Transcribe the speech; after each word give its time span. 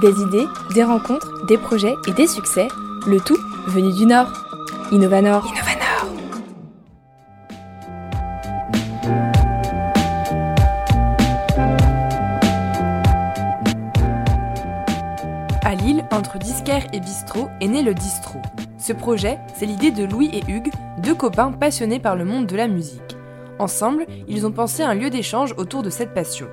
Des 0.00 0.22
idées, 0.22 0.46
des 0.72 0.82
rencontres, 0.82 1.44
des 1.44 1.58
projets 1.58 1.94
et 2.08 2.12
des 2.12 2.26
succès, 2.26 2.68
le 3.06 3.20
tout 3.20 3.36
venu 3.66 3.92
du 3.92 4.06
Nord. 4.06 4.28
Innovanor. 4.92 5.44
Innovanor. 5.44 6.06
À 15.62 15.74
Lille, 15.74 16.06
entre 16.10 16.38
disquaire 16.38 16.86
et 16.94 17.00
bistrot, 17.00 17.50
est 17.60 17.68
né 17.68 17.82
le 17.82 17.92
distro. 17.92 18.38
Ce 18.78 18.94
projet, 18.94 19.38
c'est 19.54 19.66
l'idée 19.66 19.90
de 19.90 20.04
Louis 20.04 20.30
et 20.32 20.50
Hugues, 20.50 20.72
deux 21.02 21.14
copains 21.14 21.52
passionnés 21.52 22.00
par 22.00 22.16
le 22.16 22.24
monde 22.24 22.46
de 22.46 22.56
la 22.56 22.68
musique. 22.68 23.16
Ensemble, 23.58 24.06
ils 24.28 24.46
ont 24.46 24.52
pensé 24.52 24.82
un 24.82 24.94
lieu 24.94 25.10
d'échange 25.10 25.52
autour 25.58 25.82
de 25.82 25.90
cette 25.90 26.14
passion. 26.14 26.46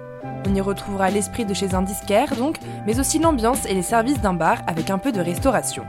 On 0.45 0.55
y 0.55 0.61
retrouvera 0.61 1.09
l'esprit 1.09 1.45
de 1.45 1.53
chez 1.53 1.75
un 1.75 1.81
disquaire, 1.81 2.35
donc, 2.35 2.57
mais 2.85 2.99
aussi 2.99 3.19
l'ambiance 3.19 3.65
et 3.65 3.73
les 3.73 3.81
services 3.81 4.21
d'un 4.21 4.33
bar 4.33 4.57
avec 4.67 4.89
un 4.89 4.97
peu 4.97 5.11
de 5.11 5.19
restauration. 5.19 5.85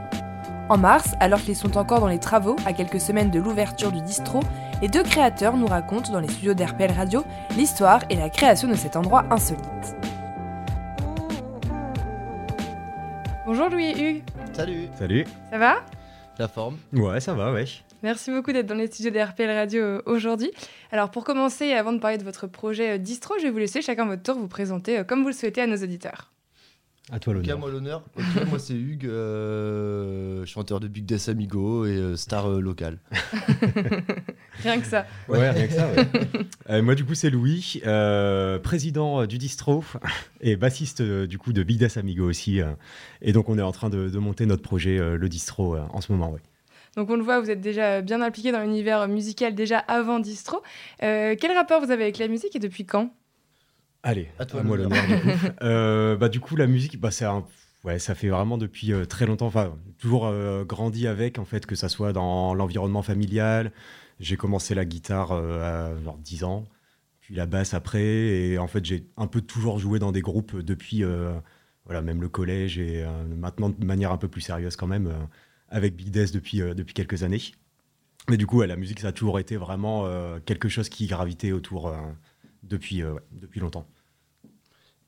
En 0.69 0.77
mars, 0.77 1.15
alors 1.19 1.41
qu'ils 1.41 1.55
sont 1.55 1.77
encore 1.77 1.99
dans 1.99 2.07
les 2.07 2.19
travaux, 2.19 2.55
à 2.65 2.73
quelques 2.73 2.99
semaines 3.01 3.31
de 3.31 3.39
l'ouverture 3.39 3.91
du 3.91 4.01
distro, 4.01 4.41
les 4.81 4.87
deux 4.87 5.03
créateurs 5.03 5.57
nous 5.57 5.65
racontent 5.65 6.11
dans 6.11 6.19
les 6.19 6.27
studios 6.29 6.53
d'RPL 6.53 6.91
Radio 6.91 7.23
l'histoire 7.57 8.01
et 8.09 8.15
la 8.15 8.29
création 8.29 8.67
de 8.67 8.75
cet 8.75 8.95
endroit 8.95 9.25
insolite. 9.31 9.95
Bonjour 13.45 13.69
Louis 13.69 13.85
et 13.85 13.99
Hugues. 14.09 14.23
Salut. 14.53 14.89
Salut. 14.97 15.25
Ça 15.49 15.57
va? 15.57 15.77
La 16.37 16.47
forme 16.47 16.77
Ouais, 16.93 17.19
ça 17.19 17.33
va, 17.33 17.51
ouais. 17.51 17.65
Merci 18.03 18.31
beaucoup 18.31 18.51
d'être 18.53 18.65
dans 18.67 18.75
les 18.75 18.87
studios 18.87 19.11
d'RPL 19.11 19.49
Radio 19.51 19.81
euh, 19.81 20.01
aujourd'hui. 20.05 20.51
Alors 20.91 21.11
pour 21.11 21.23
commencer, 21.25 21.73
avant 21.73 21.91
de 21.91 21.99
parler 21.99 22.17
de 22.17 22.23
votre 22.23 22.47
projet 22.47 22.91
euh, 22.91 22.97
Distro, 22.97 23.35
je 23.39 23.43
vais 23.43 23.49
vous 23.51 23.57
laisser 23.57 23.81
chacun 23.81 24.05
votre 24.05 24.23
tour 24.23 24.35
vous 24.37 24.47
présenter 24.47 24.99
euh, 24.99 25.03
comme 25.03 25.21
vous 25.21 25.27
le 25.29 25.33
souhaitez 25.33 25.61
à 25.61 25.67
nos 25.67 25.77
auditeurs. 25.77 26.31
À 27.11 27.17
toi 27.19 27.33
l'honneur. 27.33 27.57
Moi 27.57 27.71
l'honneur. 27.71 28.03
Ok, 28.15 28.23
moi 28.49 28.59
c'est 28.59 28.75
Hugues, 28.75 29.07
euh, 29.07 30.45
chanteur 30.45 30.79
de 30.79 30.87
Big 30.87 31.05
Des 31.05 31.29
Amigo 31.31 31.85
et 31.85 31.97
euh, 31.97 32.15
star 32.15 32.47
euh, 32.47 32.61
local. 32.61 32.99
Rien 34.63 34.79
que 34.79 34.85
ça. 34.85 35.05
Ouais, 35.27 35.49
rien 35.49 35.67
que 35.67 35.73
ça, 35.73 35.87
ouais. 35.87 36.05
Euh, 36.69 36.83
moi, 36.83 36.93
du 36.93 37.03
coup, 37.05 37.15
c'est 37.15 37.29
Louis, 37.31 37.81
euh, 37.87 38.59
président 38.59 39.25
du 39.25 39.37
distro 39.39 39.83
et 40.41 40.55
bassiste 40.55 41.01
du 41.01 41.37
coup 41.39 41.51
de 41.53 41.63
Big 41.63 41.79
Das 41.79 41.97
Amigo 41.97 42.29
aussi. 42.29 42.61
euh. 42.61 42.73
et 43.21 43.31
donc, 43.31 43.49
on 43.49 43.57
est 43.57 43.61
en 43.63 43.71
train 43.71 43.89
de, 43.89 44.09
de 44.09 44.19
monter 44.19 44.45
notre 44.45 44.61
projet, 44.61 44.99
euh, 44.99 45.17
le 45.17 45.29
distro, 45.29 45.75
euh, 45.75 45.81
en 45.91 46.01
ce 46.01 46.11
moment, 46.11 46.29
ouais. 46.31 46.41
Donc 46.95 47.09
on 47.09 47.15
le 47.15 47.23
voit, 47.23 47.39
vous 47.39 47.49
êtes 47.49 47.61
déjà 47.61 48.01
bien 48.01 48.21
impliqué 48.21 48.51
dans 48.51 48.61
l'univers 48.61 49.07
musical 49.07 49.55
déjà 49.55 49.79
avant 49.79 50.19
Distro. 50.19 50.61
Euh, 51.03 51.35
quel 51.39 51.51
rapport 51.51 51.83
vous 51.83 51.91
avez 51.91 52.03
avec 52.03 52.17
la 52.17 52.27
musique 52.27 52.55
et 52.55 52.59
depuis 52.59 52.85
quand? 52.85 53.13
Allez, 54.03 54.29
À 54.39 54.45
toi 54.45 54.63
moi 54.63 54.77
l'honneur. 54.77 55.05
l'honneur. 55.07 55.07
du 55.07 55.37
coup. 55.39 55.47
Euh, 55.61 56.15
bah, 56.15 56.29
du 56.29 56.39
coup, 56.39 56.55
la 56.55 56.67
musique, 56.67 56.99
bah, 56.99 57.11
c'est 57.11 57.25
un- 57.25 57.45
ouais, 57.83 57.99
ça 57.99 58.15
fait 58.15 58.29
vraiment 58.29 58.57
depuis 58.57 58.93
euh, 58.93 59.05
très 59.05 59.25
longtemps. 59.25 59.47
Enfin, 59.47 59.75
toujours 59.97 60.25
euh, 60.27 60.63
grandi 60.63 61.05
avec, 61.07 61.37
en 61.37 61.45
fait, 61.45 61.65
que 61.65 61.75
ça 61.75 61.89
soit 61.89 62.13
dans 62.13 62.53
l'environnement 62.53 63.01
familial. 63.01 63.71
J'ai 64.19 64.37
commencé 64.37 64.73
la 64.73 64.85
guitare 64.85 65.31
euh, 65.33 65.91
à 65.97 66.01
genre 66.03 66.17
10 66.17 66.43
ans, 66.45 66.65
puis 67.21 67.35
la 67.35 67.45
basse 67.45 67.73
après. 67.73 68.01
Et 68.03 68.57
en 68.57 68.67
fait, 68.67 68.85
j'ai 68.85 69.05
un 69.17 69.27
peu 69.27 69.41
toujours 69.41 69.79
joué 69.79 69.99
dans 69.99 70.11
des 70.13 70.21
groupes 70.21 70.55
depuis, 70.57 71.03
euh, 71.03 71.33
voilà, 71.85 72.01
même 72.01 72.21
le 72.21 72.29
collège 72.29 72.79
et 72.79 73.03
euh, 73.03 73.09
maintenant 73.37 73.69
de 73.69 73.85
manière 73.85 74.11
un 74.13 74.17
peu 74.17 74.27
plus 74.29 74.41
sérieuse 74.41 74.75
quand 74.77 74.87
même, 74.87 75.07
euh, 75.07 75.13
avec 75.69 75.95
Big 75.95 76.09
Des 76.11 76.27
depuis, 76.27 76.61
euh, 76.61 76.73
depuis 76.73 76.93
quelques 76.93 77.23
années. 77.23 77.41
Mais 78.29 78.37
du 78.37 78.45
coup, 78.45 78.57
ouais, 78.59 78.67
la 78.67 78.75
musique, 78.75 78.99
ça 78.99 79.07
a 79.07 79.11
toujours 79.11 79.39
été 79.39 79.55
vraiment 79.57 80.05
euh, 80.05 80.39
quelque 80.45 80.69
chose 80.69 80.89
qui 80.89 81.07
gravitait 81.07 81.51
autour 81.51 81.87
euh, 81.87 81.97
depuis, 82.63 83.01
euh, 83.01 83.13
ouais, 83.13 83.21
depuis 83.31 83.59
longtemps. 83.59 83.87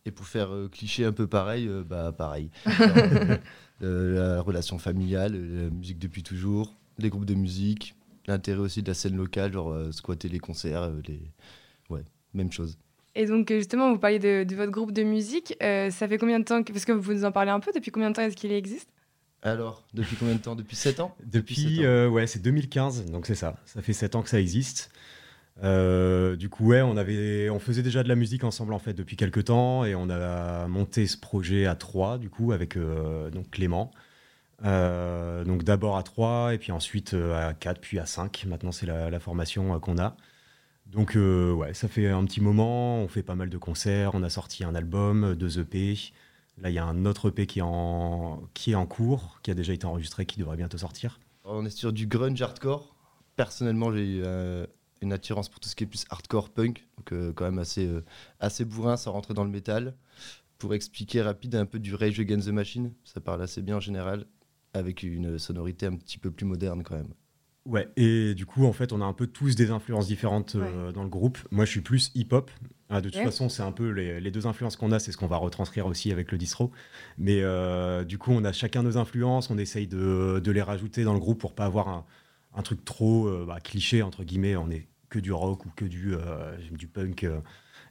Et 0.05 0.11
pour 0.11 0.25
faire 0.25 0.51
euh, 0.51 0.67
cliché 0.67 1.05
un 1.05 1.11
peu 1.11 1.27
pareil, 1.27 1.67
euh, 1.67 1.83
bah 1.83 2.11
pareil. 2.17 2.49
Euh, 3.83 4.35
la 4.35 4.41
relation 4.43 4.77
familiale, 4.77 5.33
la 5.33 5.69
musique 5.71 5.97
depuis 5.97 6.21
toujours, 6.21 6.75
les 6.99 7.09
groupes 7.09 7.25
de 7.25 7.33
musique, 7.33 7.95
l'intérêt 8.27 8.59
aussi 8.59 8.83
de 8.83 8.87
la 8.89 8.93
scène 8.93 9.15
locale, 9.17 9.51
genre 9.53 9.71
euh, 9.71 9.91
squatter 9.91 10.29
les 10.29 10.37
concerts, 10.37 10.83
euh, 10.83 11.01
les... 11.07 11.19
ouais, 11.89 12.03
même 12.35 12.51
chose. 12.51 12.77
Et 13.15 13.25
donc 13.25 13.51
justement, 13.51 13.91
vous 13.91 13.97
parliez 13.97 14.19
de, 14.19 14.43
de 14.43 14.55
votre 14.55 14.71
groupe 14.71 14.91
de 14.91 15.01
musique. 15.01 15.55
Euh, 15.63 15.89
ça 15.89 16.07
fait 16.07 16.19
combien 16.19 16.39
de 16.39 16.43
temps 16.45 16.61
que- 16.61 16.71
Parce 16.71 16.85
que 16.85 16.91
vous 16.91 17.11
nous 17.13 17.25
en 17.25 17.31
parlez 17.31 17.49
un 17.49 17.59
peu. 17.59 17.71
Depuis 17.73 17.89
combien 17.89 18.11
de 18.11 18.15
temps 18.15 18.21
est-ce 18.21 18.35
qu'il 18.37 18.51
existe? 18.51 18.87
Alors, 19.43 19.83
depuis 19.93 20.15
combien 20.17 20.35
de 20.35 20.39
temps? 20.41 20.55
Depuis 20.55 20.75
7 20.75 20.99
ans? 20.99 21.15
Depuis, 21.23 21.79
ans. 21.79 21.83
euh, 21.83 22.07
ouais, 22.07 22.27
c'est 22.27 22.39
2015, 22.41 23.05
donc 23.05 23.25
c'est 23.25 23.35
ça. 23.35 23.57
Ça 23.65 23.81
fait 23.81 23.93
7 23.93 24.15
ans 24.15 24.21
que 24.21 24.29
ça 24.29 24.39
existe. 24.39 24.91
Euh, 25.63 26.35
du 26.35 26.49
coup, 26.49 26.67
ouais, 26.67 26.81
on, 26.81 26.95
avait, 26.97 27.49
on 27.49 27.59
faisait 27.59 27.83
déjà 27.83 28.03
de 28.03 28.07
la 28.07 28.15
musique 28.15 28.43
ensemble 28.43 28.73
en 28.73 28.79
fait 28.79 28.93
depuis 28.93 29.15
quelques 29.15 29.45
temps 29.45 29.83
et 29.83 29.95
on 29.95 30.09
a 30.09 30.67
monté 30.67 31.07
ce 31.07 31.17
projet 31.17 31.65
à 31.65 31.75
trois, 31.75 32.17
du 32.17 32.29
coup, 32.29 32.51
avec 32.51 32.77
euh, 32.77 33.29
donc 33.29 33.49
Clément. 33.51 33.91
Donc 34.63 35.63
d'abord 35.63 35.97
à 35.97 36.03
3 36.03 36.53
et 36.53 36.57
puis 36.59 36.71
ensuite 36.71 37.15
à 37.15 37.53
4 37.53 37.81
puis 37.81 37.99
à 37.99 38.05
5. 38.05 38.45
Maintenant, 38.47 38.71
c'est 38.71 38.85
la, 38.85 39.09
la 39.09 39.19
formation 39.19 39.79
qu'on 39.79 39.97
a. 39.97 40.15
Donc, 40.85 41.15
ouais, 41.15 41.73
ça 41.73 41.87
fait 41.87 42.09
un 42.09 42.23
petit 42.25 42.41
moment. 42.41 42.99
On 42.99 43.07
fait 43.07 43.23
pas 43.23 43.35
mal 43.35 43.49
de 43.49 43.57
concerts. 43.57 44.11
On 44.13 44.23
a 44.23 44.29
sorti 44.29 44.63
un 44.63 44.75
album, 44.75 45.35
deux 45.35 45.59
EP. 45.59 45.95
Là, 46.61 46.69
il 46.69 46.73
y 46.73 46.79
a 46.79 46.85
un 46.85 47.05
autre 47.05 47.29
EP 47.29 47.47
qui 47.47 47.59
est, 47.59 47.63
en, 47.63 48.85
cours, 48.87 49.39
qui 49.41 49.49
a 49.49 49.55
déjà 49.55 49.73
été 49.73 49.85
enregistré, 49.85 50.27
qui 50.27 50.39
devrait 50.39 50.57
bientôt 50.57 50.77
sortir. 50.77 51.19
On 51.43 51.65
est 51.65 51.71
sur 51.71 51.91
du 51.91 52.05
grunge 52.05 52.39
hardcore. 52.39 52.95
Personnellement, 53.35 53.91
j'ai 53.91 54.05
eu 54.05 54.21
euh, 54.23 54.67
une 55.01 55.11
attirance 55.11 55.49
pour 55.49 55.59
tout 55.59 55.67
ce 55.67 55.75
qui 55.75 55.85
est 55.85 55.87
plus 55.87 56.05
hardcore 56.11 56.51
punk, 56.51 56.87
donc 56.97 57.13
euh, 57.13 57.33
quand 57.33 57.45
même 57.45 57.57
assez, 57.57 57.87
euh, 57.87 58.03
assez 58.39 58.63
bourrin 58.63 58.95
sans 58.95 59.11
rentrer 59.11 59.33
dans 59.33 59.43
le 59.43 59.49
métal. 59.49 59.95
Pour 60.59 60.75
expliquer 60.75 61.23
rapide, 61.23 61.55
un 61.55 61.65
peu 61.65 61.79
du 61.79 61.95
Rage 61.95 62.19
Against 62.19 62.47
the 62.47 62.51
Machine, 62.51 62.93
ça 63.05 63.21
parle 63.21 63.41
assez 63.41 63.63
bien 63.63 63.77
en 63.77 63.79
général, 63.79 64.27
avec 64.75 65.01
une 65.01 65.39
sonorité 65.39 65.87
un 65.87 65.95
petit 65.95 66.19
peu 66.19 66.29
plus 66.29 66.45
moderne 66.45 66.83
quand 66.83 66.95
même. 66.95 67.13
Ouais, 67.65 67.87
et 67.95 68.33
du 68.33 68.47
coup, 68.47 68.65
en 68.65 68.73
fait, 68.73 68.91
on 68.91 69.01
a 69.01 69.05
un 69.05 69.13
peu 69.13 69.27
tous 69.27 69.55
des 69.55 69.69
influences 69.69 70.07
différentes 70.07 70.55
euh, 70.55 70.91
dans 70.91 71.03
le 71.03 71.09
groupe. 71.09 71.37
Moi, 71.51 71.65
je 71.65 71.69
suis 71.69 71.81
plus 71.81 72.11
hip-hop. 72.15 72.49
Ah, 72.89 73.01
de 73.01 73.09
toute 73.09 73.21
façon, 73.21 73.49
c'est 73.49 73.61
un 73.61 73.71
peu 73.71 73.89
les, 73.89 74.19
les 74.19 74.31
deux 74.31 74.47
influences 74.47 74.75
qu'on 74.75 74.91
a, 74.91 74.99
c'est 74.99 75.11
ce 75.11 75.17
qu'on 75.17 75.27
va 75.27 75.37
retranscrire 75.37 75.85
aussi 75.85 76.11
avec 76.11 76.31
le 76.31 76.37
distro. 76.37 76.71
Mais 77.17 77.41
euh, 77.41 78.03
du 78.03 78.17
coup, 78.17 78.31
on 78.31 78.43
a 78.43 78.51
chacun 78.51 78.81
nos 78.83 78.97
influences, 78.97 79.49
on 79.49 79.57
essaye 79.59 79.87
de, 79.87 80.41
de 80.43 80.51
les 80.51 80.61
rajouter 80.61 81.03
dans 81.03 81.13
le 81.13 81.19
groupe 81.19 81.39
pour 81.39 81.53
pas 81.53 81.65
avoir 81.65 81.87
un, 81.87 82.05
un 82.55 82.63
truc 82.63 82.83
trop 82.83 83.27
euh, 83.27 83.45
bah, 83.47 83.59
cliché, 83.59 84.01
entre 84.01 84.23
guillemets. 84.23 84.55
On 84.55 84.69
est 84.71 84.87
que 85.09 85.19
du 85.19 85.31
rock 85.31 85.65
ou 85.65 85.69
que 85.75 85.85
du, 85.85 86.15
du 86.71 86.87
punk. 86.87 87.27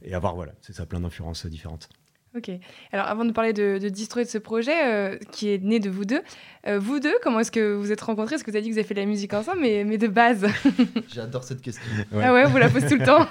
et 0.02 0.14
avoir, 0.14 0.34
voilà, 0.34 0.52
c'est 0.62 0.72
ça, 0.72 0.84
plein 0.84 1.00
d'influences 1.00 1.46
différentes. 1.46 1.88
Ok. 2.36 2.48
Alors 2.92 3.06
avant 3.06 3.24
de 3.24 3.32
parler 3.32 3.52
de, 3.52 3.78
de 3.78 3.88
Distro 3.88 4.20
et 4.20 4.24
de 4.24 4.28
ce 4.28 4.38
projet 4.38 4.86
euh, 4.86 5.18
qui 5.32 5.48
est 5.48 5.62
né 5.62 5.80
de 5.80 5.90
vous 5.90 6.04
deux, 6.04 6.20
euh, 6.68 6.78
vous 6.78 7.00
deux, 7.00 7.14
comment 7.24 7.40
est-ce 7.40 7.50
que 7.50 7.74
vous 7.74 7.82
vous 7.82 7.92
êtes 7.92 8.00
rencontrés? 8.00 8.36
Est-ce 8.36 8.44
que 8.44 8.50
vous 8.52 8.56
avez 8.56 8.62
dit 8.62 8.68
que 8.68 8.74
vous 8.74 8.78
avez 8.78 8.86
fait 8.86 8.94
de 8.94 9.00
la 9.00 9.06
musique 9.06 9.34
ensemble, 9.34 9.60
mais, 9.62 9.82
mais 9.82 9.98
de 9.98 10.06
base? 10.06 10.46
J'adore 11.08 11.42
cette 11.42 11.60
question. 11.60 11.82
Ouais. 12.12 12.22
Ah 12.24 12.32
ouais, 12.32 12.44
vous 12.44 12.58
la 12.58 12.68
posez 12.68 12.86
tout 12.86 12.98
le 12.98 13.04
temps 13.04 13.26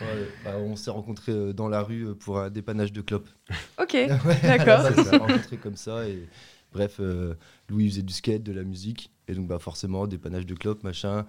Ouais, 0.00 0.28
bah, 0.44 0.58
on 0.58 0.76
s'est 0.76 0.90
rencontrés 0.90 1.32
euh, 1.32 1.52
dans 1.54 1.68
la 1.68 1.80
rue 1.80 2.14
pour 2.14 2.38
un 2.40 2.50
dépannage 2.50 2.92
de 2.92 3.00
clopes. 3.00 3.28
Ok, 3.80 3.94
Ouais, 3.94 4.08
d'accord. 4.42 4.82
On 4.96 5.02
s'est 5.02 5.16
rencontrés 5.16 5.56
comme 5.56 5.76
ça. 5.76 6.06
Et, 6.06 6.28
bref, 6.72 6.96
euh, 7.00 7.34
Louis 7.70 7.88
faisait 7.88 8.02
du 8.02 8.12
skate, 8.12 8.42
de 8.42 8.52
la 8.52 8.64
musique. 8.64 9.10
Et 9.28 9.34
donc, 9.34 9.46
bah, 9.46 9.58
forcément, 9.58 10.06
dépannage 10.06 10.44
de 10.44 10.54
clopes, 10.54 10.82
machin. 10.82 11.24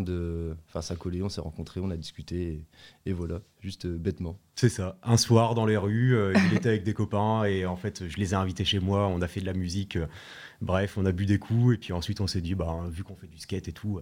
De. 0.00 0.56
Enfin, 0.68 0.82
ça 0.82 0.96
collait, 0.96 1.22
on 1.22 1.28
s'est 1.28 1.40
rencontrés, 1.40 1.80
on 1.80 1.90
a 1.90 1.96
discuté. 1.96 2.64
Et, 3.06 3.12
voilà, 3.12 3.40
juste 3.60 3.86
euh, 3.86 3.96
bêtement. 3.96 4.38
C'est 4.54 4.68
ça. 4.68 4.98
Un 5.02 5.16
soir 5.16 5.54
dans 5.54 5.66
les 5.66 5.76
rues, 5.76 6.16
euh, 6.16 6.32
il 6.50 6.56
était 6.56 6.68
avec 6.68 6.84
des 6.84 6.94
copains 6.94 7.44
et 7.44 7.66
en 7.66 7.76
fait, 7.76 8.08
je 8.08 8.16
les 8.16 8.32
ai 8.32 8.34
invités 8.34 8.64
chez 8.64 8.80
moi. 8.80 9.06
On 9.08 9.22
a 9.22 9.28
fait 9.28 9.40
de 9.40 9.46
la 9.46 9.52
musique. 9.52 9.96
euh, 9.96 10.06
bref, 10.60 10.96
on 10.96 11.06
a 11.06 11.12
bu 11.12 11.26
des 11.26 11.38
coups 11.38 11.74
et 11.74 11.78
puis 11.78 11.92
ensuite, 11.92 12.20
on 12.20 12.26
s'est 12.26 12.40
dit, 12.40 12.54
bah, 12.54 12.84
vu 12.90 13.04
qu'on 13.04 13.16
fait 13.16 13.26
du 13.26 13.38
skate 13.38 13.68
et 13.68 13.72
tout, 13.72 14.00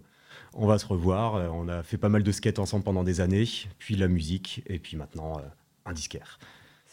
on 0.55 0.67
va 0.67 0.79
se 0.79 0.87
revoir. 0.87 1.55
On 1.55 1.69
a 1.69 1.83
fait 1.83 1.99
pas 1.99 2.09
mal 2.09 2.23
de 2.23 2.33
skate 2.33 2.59
ensemble 2.59 2.85
pendant 2.85 3.05
des 3.05 3.21
années, 3.21 3.49
puis 3.79 3.97
la 3.97 4.09
musique 4.09 4.63
et 4.67 4.79
puis 4.79 4.97
maintenant 4.97 5.41
un 5.85 5.93
disquaire. 5.93 6.39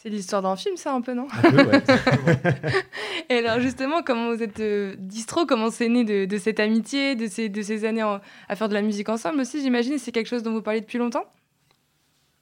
C'est 0.02 0.08
l'histoire 0.08 0.40
d'un 0.40 0.56
film, 0.56 0.76
ça, 0.78 0.94
un 0.94 1.02
peu, 1.02 1.12
non 1.12 1.26
Un 1.30 1.50
peu, 1.50 1.56
ouais. 1.66 1.82
Et 3.28 3.34
alors, 3.34 3.60
justement, 3.60 4.02
comment 4.02 4.34
vous 4.34 4.42
êtes 4.42 4.58
euh, 4.60 4.94
distro 4.98 5.44
Comment 5.44 5.70
c'est 5.70 5.90
né 5.90 6.04
de, 6.04 6.24
de 6.24 6.38
cette 6.38 6.58
amitié, 6.58 7.16
de 7.16 7.26
ces, 7.26 7.50
de 7.50 7.60
ces 7.60 7.84
années 7.84 8.02
en- 8.02 8.18
à 8.48 8.56
faire 8.56 8.70
de 8.70 8.74
la 8.74 8.80
musique 8.80 9.10
ensemble 9.10 9.40
aussi, 9.40 9.60
j'imagine 9.60 9.98
C'est 9.98 10.10
quelque 10.10 10.26
chose 10.28 10.42
dont 10.42 10.52
vous 10.52 10.62
parlez 10.62 10.80
depuis 10.80 10.96
longtemps? 10.96 11.24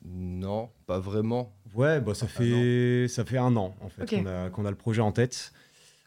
Non, 0.05 0.71
pas 0.87 1.01
vraiment. 1.01 1.53
Ouais, 1.75 2.01
bah, 2.01 2.15
ça, 2.15 2.27
Un 2.27 2.29
fait, 2.29 3.07
ça 3.09 3.25
fait 3.25 3.39
un 3.39 3.57
an 3.57 3.75
en 3.81 3.89
fait 3.89 4.09
qu'on 4.09 4.27
a, 4.27 4.51
qu'on 4.51 4.65
a 4.65 4.71
le 4.71 4.77
projet 4.77 5.03
en 5.03 5.11
tête. 5.13 5.53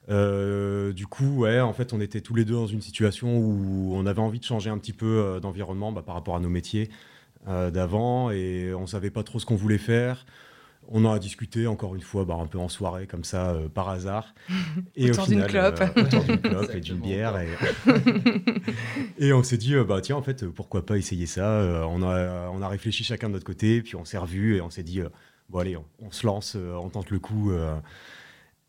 Euh, 0.09 0.94
du 0.94 1.06
coup, 1.06 1.42
ouais, 1.42 1.59
en 1.59 1.74
fait, 1.74 1.94
on 1.94 2.01
était 2.01 2.21
tous 2.21 2.33
les 2.33 2.45
deux 2.45 2.53
dans 2.56 2.65
une 2.68 2.81
situation 2.81 3.38
où 3.38 3.92
on 3.94 4.06
avait 4.06 4.21
envie 4.21 4.39
de 4.39 4.45
changer 4.45 4.69
un 4.69 4.77
petit 4.77 4.94
peu 4.94 5.06
euh, 5.06 5.39
d'environnement 5.39 5.92
bah, 5.92 6.01
par 6.01 6.15
rapport 6.15 6.36
à 6.36 6.39
nos 6.39 6.50
métiers 6.50 6.89
euh, 7.48 7.69
d'avant 7.71 8.31
et 8.31 8.74
on 8.74 8.88
savait 8.88 9.12
pas 9.12 9.24
trop 9.24 9.38
ce 9.39 9.45
qu'on 9.45 9.56
voulait 9.56 9.77
faire. 9.77 10.25
On 10.93 11.05
en 11.05 11.13
a 11.13 11.19
discuté 11.19 11.67
encore 11.67 11.95
une 11.95 12.01
fois, 12.01 12.25
bah, 12.25 12.35
un 12.38 12.47
peu 12.47 12.57
en 12.59 12.67
soirée 12.67 13.07
comme 13.07 13.23
ça, 13.23 13.51
euh, 13.51 13.69
par 13.69 13.88
hasard. 13.89 14.33
Et 14.95 15.09
Autour 15.09 15.25
d'une 15.27 15.45
clope. 15.45 15.79
euh, 15.81 16.03
autour 16.03 16.23
d'une 16.23 16.41
clope 16.41 16.75
et 16.75 16.79
d'une 16.81 16.97
bière. 16.99 17.38
Et, 17.39 17.47
et 19.17 19.33
on 19.33 19.43
s'est 19.43 19.57
dit, 19.57 19.73
euh, 19.75 19.83
bah 19.83 20.01
tiens, 20.01 20.15
en 20.17 20.21
fait, 20.21 20.45
pourquoi 20.47 20.85
pas 20.85 20.97
essayer 20.97 21.25
ça 21.25 21.47
Euh, 21.49 21.83
on, 21.88 22.03
a, 22.03 22.49
on 22.49 22.61
a 22.61 22.67
réfléchi 22.67 23.03
chacun 23.03 23.27
de 23.29 23.33
notre 23.33 23.45
côté, 23.45 23.81
puis 23.81 23.95
on 23.95 24.05
s'est 24.05 24.17
revus 24.17 24.57
et 24.57 24.61
on 24.61 24.69
s'est 24.69 24.83
dit, 24.83 25.01
euh, 25.01 25.09
bon 25.49 25.59
allez, 25.59 25.77
on, 25.77 25.85
on 26.01 26.11
se 26.11 26.25
lance, 26.25 26.55
euh, 26.55 26.73
on 26.75 26.89
tente 26.89 27.09
le 27.09 27.19
coup. 27.19 27.51
euh. 27.51 27.75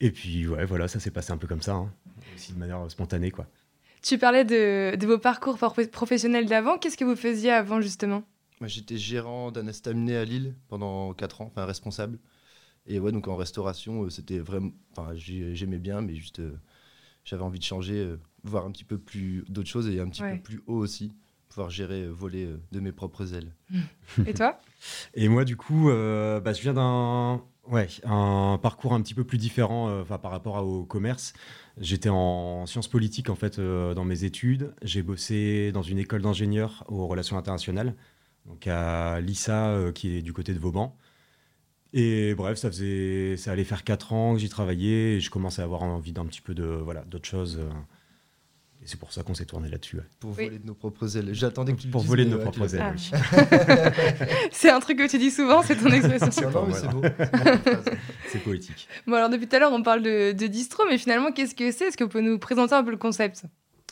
Et 0.00 0.10
puis, 0.10 0.46
ouais, 0.48 0.64
voilà, 0.64 0.88
ça 0.88 1.00
s'est 1.00 1.10
passé 1.12 1.32
un 1.32 1.36
peu 1.36 1.46
comme 1.46 1.62
ça, 1.62 1.72
hein. 1.74 1.92
aussi 2.34 2.52
de 2.52 2.58
manière 2.58 2.90
spontanée, 2.90 3.30
quoi. 3.30 3.46
Tu 4.02 4.18
parlais 4.18 4.44
de, 4.44 4.96
de 4.96 5.06
vos 5.06 5.18
parcours 5.18 5.56
professionnels 5.92 6.46
d'avant. 6.46 6.76
Qu'est-ce 6.76 6.96
que 6.96 7.04
vous 7.04 7.14
faisiez 7.14 7.52
avant, 7.52 7.80
justement? 7.80 8.24
Moi, 8.62 8.68
j'étais 8.68 8.96
gérant 8.96 9.50
d'un 9.50 9.66
estaminet 9.66 10.14
à 10.14 10.24
Lille 10.24 10.54
pendant 10.68 11.14
4 11.14 11.40
ans, 11.40 11.46
enfin 11.46 11.64
responsable. 11.64 12.20
Et 12.86 13.00
ouais, 13.00 13.10
donc 13.10 13.26
en 13.26 13.34
restauration, 13.34 14.04
euh, 14.04 14.08
c'était 14.08 14.38
vraiment. 14.38 14.70
Enfin, 14.92 15.14
j'aimais 15.16 15.80
bien, 15.80 16.00
mais 16.00 16.14
juste. 16.14 16.38
Euh, 16.38 16.60
j'avais 17.24 17.42
envie 17.42 17.58
de 17.58 17.64
changer, 17.64 17.96
euh, 17.96 18.20
voir 18.44 18.64
un 18.64 18.70
petit 18.70 18.84
peu 18.84 18.98
plus 18.98 19.44
d'autres 19.48 19.68
choses 19.68 19.88
et 19.88 19.98
un 19.98 20.08
petit 20.08 20.22
peu 20.22 20.38
plus 20.38 20.62
haut 20.68 20.76
aussi 20.76 21.12
pouvoir 21.48 21.70
gérer, 21.70 22.06
voler 22.06 22.48
de 22.70 22.80
mes 22.80 22.92
propres 22.92 23.34
ailes. 23.34 23.52
Et 24.26 24.32
toi? 24.32 24.60
Et 25.14 25.28
moi, 25.28 25.44
du 25.44 25.56
coup, 25.56 25.88
bah, 25.88 26.52
je 26.52 26.62
viens 26.62 26.72
d'un 26.72 27.42
ouais, 27.68 27.88
un 28.04 28.60
parcours 28.62 28.94
un 28.94 29.02
petit 29.02 29.14
peu 29.14 29.24
plus 29.24 29.38
différent 29.38 30.04
par 30.04 30.30
rapport 30.30 30.64
au 30.64 30.84
commerce. 30.84 31.32
J'étais 31.78 32.08
en 32.08 32.64
sciences 32.66 32.88
politiques 32.88 33.28
en 33.28 33.34
fait 33.34 33.60
dans 33.60 34.04
mes 34.04 34.22
études. 34.24 34.72
J'ai 34.82 35.02
bossé 35.02 35.72
dans 35.72 35.82
une 35.82 35.98
école 35.98 36.22
d'ingénieurs 36.22 36.84
aux 36.88 37.06
relations 37.06 37.36
internationales, 37.36 37.94
donc 38.46 38.66
à 38.66 39.20
l'ISA 39.20 39.92
qui 39.94 40.16
est 40.16 40.22
du 40.22 40.32
côté 40.32 40.52
de 40.54 40.58
Vauban. 40.58 40.96
Et 41.94 42.34
bref, 42.34 42.58
ça 42.58 42.70
faisait, 42.70 43.36
ça 43.36 43.52
allait 43.52 43.64
faire 43.64 43.84
4 43.84 44.12
ans 44.12 44.34
que 44.34 44.40
j'y 44.40 44.48
travaillais 44.48 45.16
et 45.16 45.20
je 45.20 45.30
commençais 45.30 45.60
à 45.60 45.64
avoir 45.64 45.82
envie 45.82 46.12
d'un 46.12 46.24
petit 46.24 46.40
peu 46.40 46.54
de, 46.54 46.64
voilà, 46.64 47.02
d'autres 47.02 47.28
choses. 47.28 47.58
Euh. 47.60 47.70
Et 48.82 48.86
c'est 48.86 48.98
pour 48.98 49.12
ça 49.12 49.22
qu'on 49.22 49.34
s'est 49.34 49.44
tourné 49.44 49.68
là-dessus. 49.68 50.00
Pour 50.18 50.32
voler 50.32 50.58
de 50.58 50.66
nos 50.66 50.74
propres 50.74 51.16
ailes. 51.16 51.32
J'attendais 51.34 51.72
que 51.74 51.82
tu 51.82 51.88
Pour 51.88 52.02
voler 52.02 52.24
de 52.24 52.30
nos 52.30 52.38
propres 52.38 52.74
ailes, 52.74 52.96
c'est 54.50 54.70
un 54.70 54.80
truc 54.80 54.98
que 54.98 55.08
tu 55.08 55.18
dis 55.18 55.30
souvent, 55.30 55.62
c'est 55.62 55.76
ton 55.76 55.86
expression. 55.86 56.50
c'est 56.72 56.90
beau. 56.90 57.02
c'est 58.28 58.42
poétique. 58.42 58.88
Bon, 59.06 59.14
alors 59.14 59.28
depuis 59.28 59.46
tout 59.46 59.54
à 59.54 59.60
l'heure, 59.60 59.72
on 59.72 59.84
parle 59.84 60.02
de, 60.02 60.32
distro, 60.48 60.82
mais 60.88 60.98
finalement, 60.98 61.30
qu'est-ce 61.30 61.54
que 61.54 61.70
c'est? 61.70 61.88
Est-ce 61.88 61.96
que 61.96 62.02
vous 62.02 62.10
pouvez 62.10 62.24
nous 62.24 62.40
présenter 62.40 62.74
un 62.74 62.82
peu 62.82 62.90
le 62.90 62.96
concept? 62.96 63.44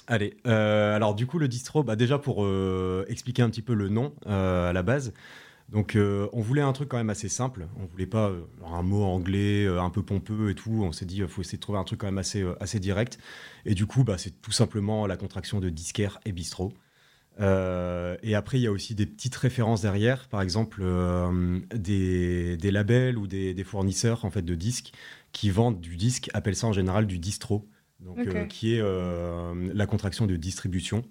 Allez, 0.06 0.36
euh, 0.46 0.96
alors 0.96 1.14
du 1.14 1.26
coup, 1.26 1.38
le 1.38 1.46
distro, 1.46 1.84
bah, 1.84 1.94
déjà 1.94 2.18
pour 2.18 2.44
euh, 2.44 3.04
expliquer 3.08 3.42
un 3.42 3.50
petit 3.50 3.62
peu 3.62 3.74
le 3.74 3.88
nom 3.88 4.12
à 4.26 4.72
la 4.72 4.82
base, 4.82 5.12
donc 5.70 5.94
euh, 5.94 6.28
on 6.32 6.40
voulait 6.40 6.62
un 6.62 6.72
truc 6.72 6.88
quand 6.88 6.96
même 6.96 7.10
assez 7.10 7.28
simple. 7.28 7.68
On 7.80 7.86
voulait 7.86 8.06
pas 8.06 8.28
euh, 8.28 8.42
un 8.66 8.82
mot 8.82 9.04
anglais 9.04 9.64
euh, 9.64 9.80
un 9.80 9.90
peu 9.90 10.02
pompeux 10.02 10.50
et 10.50 10.54
tout. 10.54 10.82
On 10.82 10.92
s'est 10.92 11.04
dit 11.04 11.18
il 11.18 11.28
faut 11.28 11.42
essayer 11.42 11.58
de 11.58 11.62
trouver 11.62 11.78
un 11.78 11.84
truc 11.84 12.00
quand 12.00 12.08
même 12.08 12.18
assez, 12.18 12.44
assez 12.60 12.80
direct. 12.80 13.18
Et 13.64 13.74
du 13.74 13.86
coup, 13.86 14.02
bah, 14.04 14.18
c'est 14.18 14.40
tout 14.42 14.52
simplement 14.52 15.06
la 15.06 15.16
contraction 15.16 15.60
de 15.60 15.68
disquaire 15.68 16.18
et 16.24 16.32
bistrot. 16.32 16.72
et 17.38 18.34
après, 18.34 18.58
il 18.58 18.62
y 18.62 18.66
a 18.66 18.72
aussi 18.72 18.94
des 18.94 19.06
petites 19.06 19.36
références 19.36 19.82
derrière, 19.82 20.28
par 20.28 20.42
exemple 20.42 20.82
des, 21.74 22.56
des, 22.56 22.70
labels 22.70 23.16
ou 23.16 23.26
des, 23.26 23.54
des, 23.54 23.64
fournisseurs 23.64 24.24
en 24.24 24.30
fait 24.30 24.42
de 24.42 24.54
disques 24.54 24.92
qui 25.32 25.50
vendent 25.50 25.80
du 25.80 25.96
disque, 25.96 26.30
appellent 26.34 26.56
ça 26.56 26.66
en 26.66 26.72
général 26.72 27.06
du 27.06 27.18
distro, 27.18 27.66
donc 28.00 28.48
qui 28.48 28.74
est 28.74 28.82
la 28.82 29.86
contraction 29.86 30.26
de 30.26 30.36
distribution. 30.36 31.04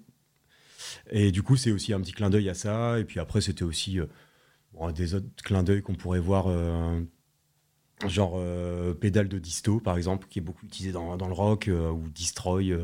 Et 1.10 1.30
du 1.30 1.42
coup, 1.42 1.56
c'est 1.56 1.72
aussi 1.72 1.92
un 1.92 2.00
petit 2.00 2.12
clin 2.12 2.30
d'œil 2.30 2.48
à 2.48 2.54
ça. 2.54 2.98
Et 2.98 3.04
puis 3.04 3.20
après, 3.20 3.40
c'était 3.40 3.64
aussi 3.64 4.00
des 4.94 5.14
autres 5.14 5.28
clins 5.42 5.62
d'œil 5.62 5.82
qu'on 5.82 5.94
pourrait 5.94 6.20
voir, 6.20 6.46
euh, 6.48 7.00
genre 8.06 8.34
euh, 8.36 8.94
pédale 8.94 9.28
de 9.28 9.38
disto, 9.38 9.80
par 9.80 9.96
exemple, 9.96 10.26
qui 10.28 10.38
est 10.38 10.42
beaucoup 10.42 10.66
utilisé 10.66 10.92
dans, 10.92 11.16
dans 11.16 11.28
le 11.28 11.34
rock, 11.34 11.68
euh, 11.68 11.90
ou 11.90 12.08
Destroy, 12.10 12.76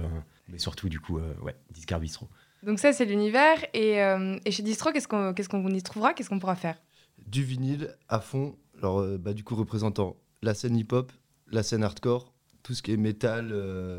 mais 0.48 0.58
surtout, 0.58 0.88
du 0.88 1.00
coup, 1.00 1.18
ouais, 1.42 1.56
Discar 1.70 2.00
Bistro. 2.00 2.28
Donc 2.62 2.78
ça, 2.78 2.92
c'est 2.92 3.04
l'univers. 3.04 3.64
Et, 3.74 3.98
et, 4.44 4.50
chez 4.50 4.62
Distro, 4.62 4.92
qu'est-ce 4.92 5.08
qu'on 5.08 5.34
qu'est-ce 5.34 5.48
qu'on 5.48 5.68
y 5.68 5.82
trouvera? 5.82 6.14
Qu'est-ce 6.14 6.28
qu'on 6.28 6.38
pourra 6.38 6.56
faire? 6.56 6.80
Du 7.26 7.42
vinyle 7.42 7.94
à 8.08 8.20
fond. 8.20 8.56
Alors, 8.78 9.06
bah, 9.18 9.32
du 9.32 9.42
coup, 9.42 9.54
représentant 9.54 10.16
la 10.42 10.54
scène 10.54 10.76
hip-hop, 10.76 11.12
la 11.50 11.62
scène 11.62 11.82
hardcore, 11.82 12.32
tout 12.66 12.74
ce 12.74 12.82
qui 12.82 12.90
est 12.90 12.96
métal, 12.96 13.54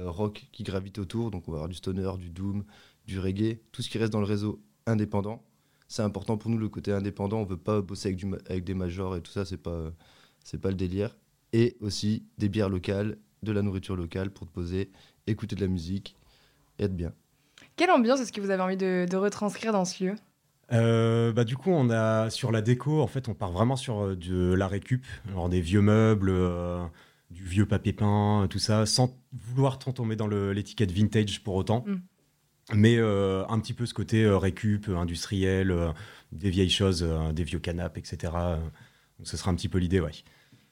rock 0.05 0.47
qui 0.51 0.63
gravite 0.63 0.99
autour. 0.99 1.31
Donc, 1.31 1.47
on 1.47 1.51
va 1.51 1.57
avoir 1.57 1.69
du 1.69 1.75
stoner, 1.75 2.11
du 2.19 2.29
doom, 2.29 2.65
du 3.05 3.19
reggae, 3.19 3.59
tout 3.71 3.81
ce 3.81 3.89
qui 3.89 3.97
reste 3.97 4.11
dans 4.11 4.19
le 4.19 4.25
réseau 4.25 4.61
indépendant 4.85 5.41
c'est 5.87 6.01
important 6.01 6.37
pour 6.37 6.51
nous 6.51 6.57
le 6.57 6.69
côté 6.69 6.91
indépendant. 6.91 7.39
On 7.39 7.45
veut 7.45 7.57
pas 7.57 7.81
bosser 7.81 8.09
avec, 8.09 8.17
du, 8.17 8.27
avec 8.49 8.63
des 8.63 8.73
majors 8.73 9.15
et 9.15 9.21
tout 9.21 9.31
ça, 9.31 9.45
c'est 9.45 9.57
pas 9.57 9.91
c'est 10.43 10.59
pas 10.59 10.69
le 10.69 10.75
délire. 10.75 11.17
Et 11.53 11.77
aussi 11.81 12.25
des 12.37 12.49
bières 12.49 12.69
locales, 12.69 13.17
de 13.43 13.51
la 13.51 13.61
nourriture 13.61 13.95
locale 13.95 14.29
pour 14.29 14.47
te 14.47 14.51
poser, 14.51 14.91
écouter 15.27 15.55
de 15.55 15.61
la 15.61 15.67
musique 15.67 16.15
et 16.79 16.83
être 16.83 16.95
bien. 16.95 17.13
Quelle 17.75 17.91
ambiance 17.91 18.19
est-ce 18.19 18.31
que 18.31 18.41
vous 18.41 18.49
avez 18.49 18.61
envie 18.61 18.77
de, 18.77 19.15
retranscrire 19.15 19.71
dans 19.71 19.85
ce 19.85 20.03
lieu? 20.03 20.15
Euh, 20.73 21.31
bah, 21.31 21.45
du 21.45 21.55
coup, 21.55 21.71
on 21.71 21.89
a 21.89 22.29
sur 22.29 22.51
la 22.51 22.61
déco, 22.61 23.01
en 23.01 23.07
fait, 23.07 23.29
on 23.29 23.33
part 23.33 23.51
vraiment 23.51 23.77
sur 23.77 24.01
euh, 24.01 24.15
de 24.15 24.53
la 24.53 24.67
récup, 24.67 25.05
alors 25.29 25.47
des 25.47 25.61
vieux 25.61 25.81
meubles, 25.81 26.29
euh, 26.29 26.83
du 27.29 27.43
vieux 27.43 27.65
papier 27.65 27.93
peint, 27.93 28.47
tout 28.49 28.59
ça, 28.59 28.85
sans 28.85 29.17
vouloir 29.33 29.79
trop 29.79 29.91
tomber 29.91 30.15
dans 30.15 30.27
l'étiquette 30.27 30.91
vintage 30.91 31.43
pour 31.43 31.55
autant. 31.55 31.83
Mm 31.85 31.97
mais 32.73 32.97
euh, 32.97 33.45
un 33.47 33.59
petit 33.59 33.73
peu 33.73 33.85
ce 33.85 33.93
côté 33.93 34.23
euh, 34.23 34.37
récup, 34.37 34.89
euh, 34.89 34.97
industriel, 34.97 35.73
des 36.31 36.49
vieilles 36.49 36.69
choses, 36.69 37.07
des 37.33 37.43
vieux 37.43 37.59
canapes, 37.59 37.97
etc. 37.97 38.33
Donc 39.17 39.27
ce 39.27 39.37
sera 39.37 39.51
un 39.51 39.55
petit 39.55 39.69
peu 39.69 39.77
l'idée, 39.77 39.99
ouais. 39.99 40.11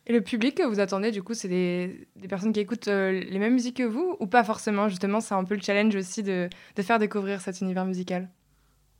Et 0.07 0.13
le 0.13 0.21
public 0.21 0.55
que 0.55 0.63
vous 0.63 0.79
attendez, 0.79 1.11
du 1.11 1.23
coup, 1.23 1.33
c'est 1.33 1.47
des, 1.47 2.07
personnes 2.29 2.53
qui 2.53 2.59
écoutent 2.59 2.87
les 2.87 3.39
mêmes 3.39 3.53
musiques 3.53 3.77
que 3.77 3.83
vous 3.83 4.15
ou 4.19 4.27
pas 4.27 4.43
forcément 4.43 4.87
Justement, 4.87 5.19
c'est 5.19 5.33
un 5.33 5.43
peu 5.43 5.55
le 5.55 5.61
challenge 5.61 5.95
aussi 5.95 6.21
de, 6.21 6.47
de 6.75 6.81
faire 6.83 6.99
découvrir 6.99 7.41
cet 7.41 7.61
univers 7.61 7.85
musical? 7.85 8.29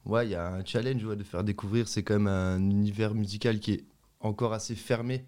Ouais, 0.05 0.25
il 0.25 0.31
y 0.31 0.35
a 0.35 0.47
un 0.47 0.65
challenge 0.65 1.03
de 1.03 1.23
faire 1.23 1.43
découvrir. 1.43 1.87
C'est 1.87 2.01
quand 2.01 2.15
même 2.15 2.27
un 2.27 2.57
univers 2.57 3.13
musical 3.13 3.59
qui 3.59 3.73
est 3.73 3.83
encore 4.19 4.53
assez 4.53 4.73
fermé, 4.73 5.25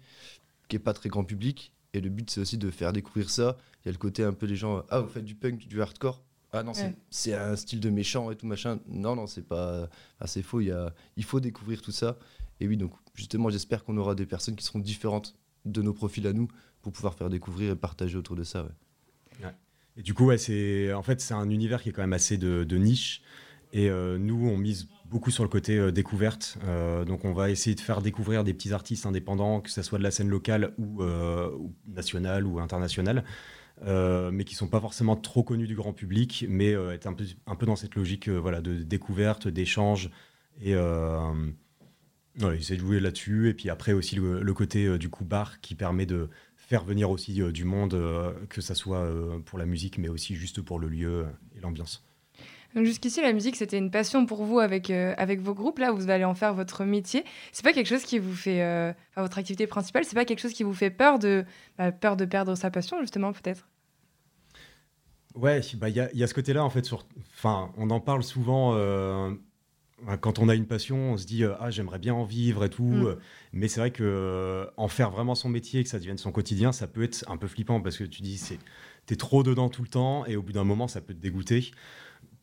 qui 0.66 0.76
est 0.76 0.80
pas 0.80 0.94
très 0.94 1.10
grand 1.10 1.22
public. 1.22 1.72
Et 1.94 2.00
le 2.00 2.10
but, 2.10 2.30
c'est 2.30 2.40
aussi 2.40 2.58
de 2.58 2.70
faire 2.70 2.92
découvrir 2.92 3.30
ça. 3.30 3.56
Il 3.82 3.86
y 3.86 3.88
a 3.88 3.92
le 3.92 3.98
côté 3.98 4.22
un 4.22 4.32
peu 4.32 4.46
des 4.46 4.56
gens, 4.56 4.84
ah, 4.90 5.00
vous 5.00 5.08
faites 5.08 5.24
du 5.24 5.34
punk, 5.34 5.66
du 5.66 5.80
hardcore? 5.80 6.22
Ah 6.52 6.62
non, 6.62 6.72
c'est 7.10 7.34
un 7.34 7.56
style 7.56 7.80
de 7.80 7.90
méchant 7.90 8.30
et 8.30 8.36
tout 8.36 8.46
machin. 8.46 8.80
Non, 8.88 9.14
non, 9.14 9.26
c'est 9.26 9.46
pas 9.46 9.88
assez 10.18 10.42
faux. 10.42 10.60
Il, 10.60 10.68
y 10.68 10.72
a, 10.72 10.94
il 11.16 11.24
faut 11.24 11.40
découvrir 11.40 11.82
tout 11.82 11.92
ça. 11.92 12.18
Et 12.60 12.66
oui, 12.66 12.76
donc 12.76 12.92
justement, 13.14 13.50
j'espère 13.50 13.84
qu'on 13.84 13.96
aura 13.98 14.14
des 14.14 14.24
personnes 14.24 14.56
qui 14.56 14.64
seront 14.64 14.78
différentes 14.78 15.34
de 15.66 15.82
nos 15.82 15.92
profils 15.92 16.26
à 16.26 16.32
nous 16.32 16.48
pour 16.80 16.92
pouvoir 16.92 17.14
faire 17.14 17.28
découvrir 17.28 17.72
et 17.72 17.76
partager 17.76 18.16
autour 18.16 18.36
de 18.36 18.44
ça. 18.44 18.66
Et 19.96 20.02
du 20.02 20.14
coup, 20.14 20.26
ouais, 20.26 20.38
c'est 20.38 20.92
en 20.92 21.02
fait 21.02 21.20
c'est 21.20 21.34
un 21.34 21.50
univers 21.50 21.82
qui 21.82 21.88
est 21.88 21.92
quand 21.92 22.02
même 22.02 22.12
assez 22.12 22.38
de, 22.38 22.76
niche. 22.76 23.20
Et 23.72 23.90
euh, 23.90 24.18
nous, 24.18 24.48
on 24.48 24.56
mise 24.56 24.88
beaucoup 25.06 25.30
sur 25.30 25.42
le 25.42 25.48
côté 25.48 25.76
euh, 25.76 25.92
découverte. 25.92 26.58
Euh, 26.64 27.04
donc, 27.04 27.24
on 27.24 27.32
va 27.32 27.50
essayer 27.50 27.74
de 27.74 27.80
faire 27.80 28.00
découvrir 28.00 28.44
des 28.44 28.54
petits 28.54 28.72
artistes 28.72 29.06
indépendants, 29.06 29.60
que 29.60 29.70
ce 29.70 29.82
soit 29.82 29.98
de 29.98 30.02
la 30.04 30.10
scène 30.10 30.28
locale 30.28 30.72
ou, 30.78 31.02
nationale 31.86 32.46
ou 32.46 32.60
internationale. 32.60 33.24
Mais 33.84 34.44
qui 34.44 34.54
sont 34.54 34.68
pas 34.68 34.80
forcément 34.80 35.16
trop 35.16 35.42
connus 35.42 35.66
du 35.66 35.76
grand 35.76 35.92
public, 35.92 36.46
mais 36.48 36.72
être 36.72 37.06
un 37.06 37.14
peu, 37.54 37.66
dans 37.66 37.76
cette 37.76 37.94
logique 37.94 38.28
de 38.28 38.82
découverte, 38.82 39.46
d'échange, 39.46 40.10
et 40.60 40.72
essayer 42.52 42.76
de 42.76 42.80
jouer 42.80 42.98
là-dessus. 42.98 43.50
Et 43.50 43.54
puis 43.54 43.70
après 43.70 43.92
aussi 43.92 44.16
le, 44.16 44.52
côté 44.52 44.98
du 44.98 45.10
coup 45.10 45.24
bar 45.24 45.60
qui 45.60 45.76
permet 45.76 46.06
de 46.06 46.28
faire 46.56 46.84
venir 46.84 47.08
aussi 47.10 47.40
du 47.52 47.64
monde, 47.64 47.96
que 48.48 48.60
ça 48.60 48.74
soit 48.74 49.08
pour 49.44 49.60
la 49.60 49.66
musique, 49.66 49.98
mais 49.98 50.08
aussi 50.08 50.34
juste 50.34 50.60
pour 50.60 50.80
le 50.80 50.88
lieu 50.88 51.26
et 51.56 51.60
l'ambiance. 51.60 52.07
Donc 52.74 52.84
jusqu'ici, 52.84 53.22
la 53.22 53.32
musique, 53.32 53.56
c'était 53.56 53.78
une 53.78 53.90
passion 53.90 54.26
pour 54.26 54.44
vous 54.44 54.58
avec, 54.58 54.90
avec 54.90 55.40
vos 55.40 55.54
groupes. 55.54 55.78
Là, 55.78 55.90
vous 55.90 56.10
allez 56.10 56.24
en 56.24 56.34
faire 56.34 56.52
votre 56.54 56.84
métier. 56.84 57.24
C'est 57.50 57.64
pas 57.64 57.72
quelque 57.72 57.86
chose 57.86 58.02
qui 58.02 58.18
vous 58.18 58.34
fait, 58.34 58.62
enfin, 59.10 59.22
votre 59.22 59.38
activité 59.38 59.66
principale, 59.66 60.04
c'est 60.04 60.14
pas 60.14 60.26
quelque 60.26 60.40
chose 60.40 60.52
qui 60.52 60.64
vous 60.64 60.74
fait 60.74 60.90
peur 60.90 61.18
de, 61.18 61.44
bah, 61.78 61.92
peur 61.92 62.16
de 62.16 62.24
perdre 62.26 62.54
sa 62.54 62.70
passion, 62.70 63.00
justement, 63.00 63.32
peut-être? 63.32 63.66
Ouais, 65.34 65.60
bah, 65.76 65.88
il 65.88 65.96
y, 65.96 66.18
y, 66.18 66.22
a 66.22 66.26
ce 66.26 66.34
côté-là, 66.34 66.62
en 66.64 66.70
fait. 66.70 66.84
Sur... 66.84 67.06
Enfin, 67.34 67.72
on 67.78 67.90
en 67.90 68.00
parle 68.00 68.22
souvent. 68.22 68.74
Euh, 70.06 70.16
quand 70.20 70.38
on 70.38 70.48
a 70.48 70.54
une 70.54 70.66
passion, 70.66 71.12
on 71.12 71.16
se 71.16 71.26
dit 71.26 71.44
euh, 71.44 71.54
ah 71.58 71.70
j'aimerais 71.70 71.98
bien 71.98 72.14
en 72.14 72.24
vivre 72.24 72.64
et 72.64 72.70
tout, 72.70 72.84
mm. 72.84 73.16
mais 73.52 73.68
c'est 73.68 73.80
vrai 73.80 73.90
que 73.90 74.04
euh, 74.04 74.66
en 74.76 74.88
faire 74.88 75.10
vraiment 75.10 75.34
son 75.34 75.48
métier, 75.48 75.82
que 75.82 75.90
ça 75.90 75.98
devienne 75.98 76.18
son 76.18 76.30
quotidien, 76.30 76.72
ça 76.72 76.86
peut 76.86 77.02
être 77.02 77.24
un 77.28 77.36
peu 77.36 77.48
flippant 77.48 77.80
parce 77.80 77.96
que 77.96 78.04
tu 78.04 78.22
dis 78.22 78.38
c'est 78.38 78.58
t'es 79.06 79.16
trop 79.16 79.42
dedans 79.42 79.68
tout 79.68 79.82
le 79.82 79.88
temps 79.88 80.24
et 80.26 80.36
au 80.36 80.42
bout 80.42 80.52
d'un 80.52 80.64
moment 80.64 80.86
ça 80.86 81.00
peut 81.00 81.14
te 81.14 81.20
dégoûter. 81.20 81.72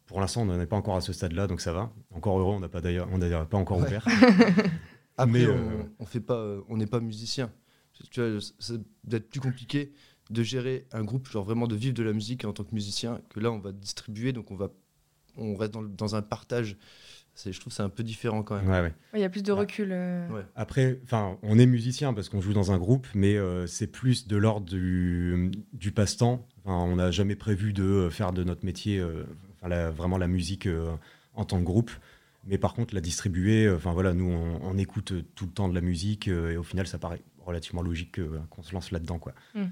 Pour 0.05 0.21
l'instant, 0.21 0.43
on 0.43 0.45
n'en 0.45 0.59
est 0.59 0.67
pas 0.67 0.75
encore 0.75 0.95
à 0.95 1.01
ce 1.01 1.13
stade-là, 1.13 1.47
donc 1.47 1.62
ça 1.62 1.74
va. 1.74 1.91
Encore 2.13 2.39
heureux, 2.39 2.53
on 2.53 2.59
n'a 2.59 2.69
pas 2.69 2.81
d'ailleurs, 2.81 3.07
on 3.12 3.17
n'a 3.17 3.45
pas 3.45 3.57
encore 3.57 3.79
ouvert. 3.79 4.05
Après, 5.17 5.47
on, 5.47 5.89
on 6.00 6.05
fait 6.05 6.19
pas, 6.19 6.57
on 6.69 6.77
n'est 6.77 6.88
pas 6.88 7.00
musicien. 7.00 7.51
Tu 8.12 8.21
vois, 8.21 8.39
c'est 8.59 8.81
d'être 9.03 9.29
plus 9.29 9.39
compliqué 9.39 9.93
de 10.29 10.43
gérer 10.43 10.85
un 10.91 11.03
groupe, 11.03 11.29
genre 11.29 11.45
vraiment 11.45 11.67
de 11.67 11.75
vivre 11.75 11.93
de 11.93 12.03
la 12.03 12.13
musique 12.13 12.45
en 12.45 12.53
tant 12.53 12.63
que 12.63 12.74
musicien, 12.74 13.21
que 13.29 13.39
là 13.39 13.51
on 13.51 13.59
va 13.59 13.71
distribuer, 13.71 14.33
donc 14.33 14.51
on 14.51 14.55
va 14.55 14.69
on 15.38 15.55
reste 15.55 15.74
dans, 15.74 16.15
un 16.15 16.21
partage. 16.21 16.77
Je 17.45 17.59
trouve 17.59 17.74
c'est 17.74 17.83
un 17.83 17.89
peu 17.89 18.03
différent 18.03 18.43
quand 18.43 18.62
même. 18.62 18.93
Il 19.13 19.19
y 19.19 19.25
a 19.25 19.29
plus 19.29 19.43
de 19.43 19.51
recul. 19.51 19.89
Euh. 19.91 20.41
Après, 20.55 21.01
enfin, 21.03 21.38
on 21.43 21.59
est 21.59 21.65
musicien 21.65 22.13
parce 22.13 22.29
qu'on 22.29 22.39
joue 22.39 22.53
dans 22.53 22.71
un 22.71 22.77
groupe, 22.77 23.07
mais 23.13 23.35
euh, 23.35 23.67
c'est 23.67 23.88
plus 23.88 24.27
de 24.27 24.38
l'ordre 24.38 24.65
du, 24.65 25.51
du 25.74 25.91
passe-temps. 25.91 26.47
on 26.63 26.95
n'a 26.95 27.12
jamais 27.12 27.35
prévu 27.35 27.74
de 27.74 28.07
faire 28.09 28.31
de 28.31 28.45
notre 28.45 28.63
métier, 28.63 29.00
euh, 29.00 29.25
vraiment 29.91 30.17
la 30.17 30.27
musique 30.27 30.67
en 31.34 31.45
tant 31.45 31.60
que 31.60 31.63
groupe. 31.63 31.91
Mais 32.48 32.57
par 32.57 32.74
contre, 32.74 32.93
la 32.93 33.01
distribuer, 33.01 33.69
enfin 33.69 33.93
voilà, 33.93 34.13
nous 34.13 34.29
on, 34.29 34.77
écoute 34.77 35.13
tout 35.34 35.45
le 35.45 35.51
temps 35.51 35.67
de 35.67 35.75
la 35.75 35.81
musique 35.81 36.27
et 36.27 36.57
au 36.57 36.63
final, 36.63 36.88
ça 36.88 36.98
paraît 36.98 37.22
relativement 37.39 37.81
logique 37.81 38.19
qu'on 38.50 38.63
se 38.63 38.74
lance 38.74 38.91
là-dedans, 38.91 39.19
quoi. 39.19 39.34
Hmm. 39.53 39.65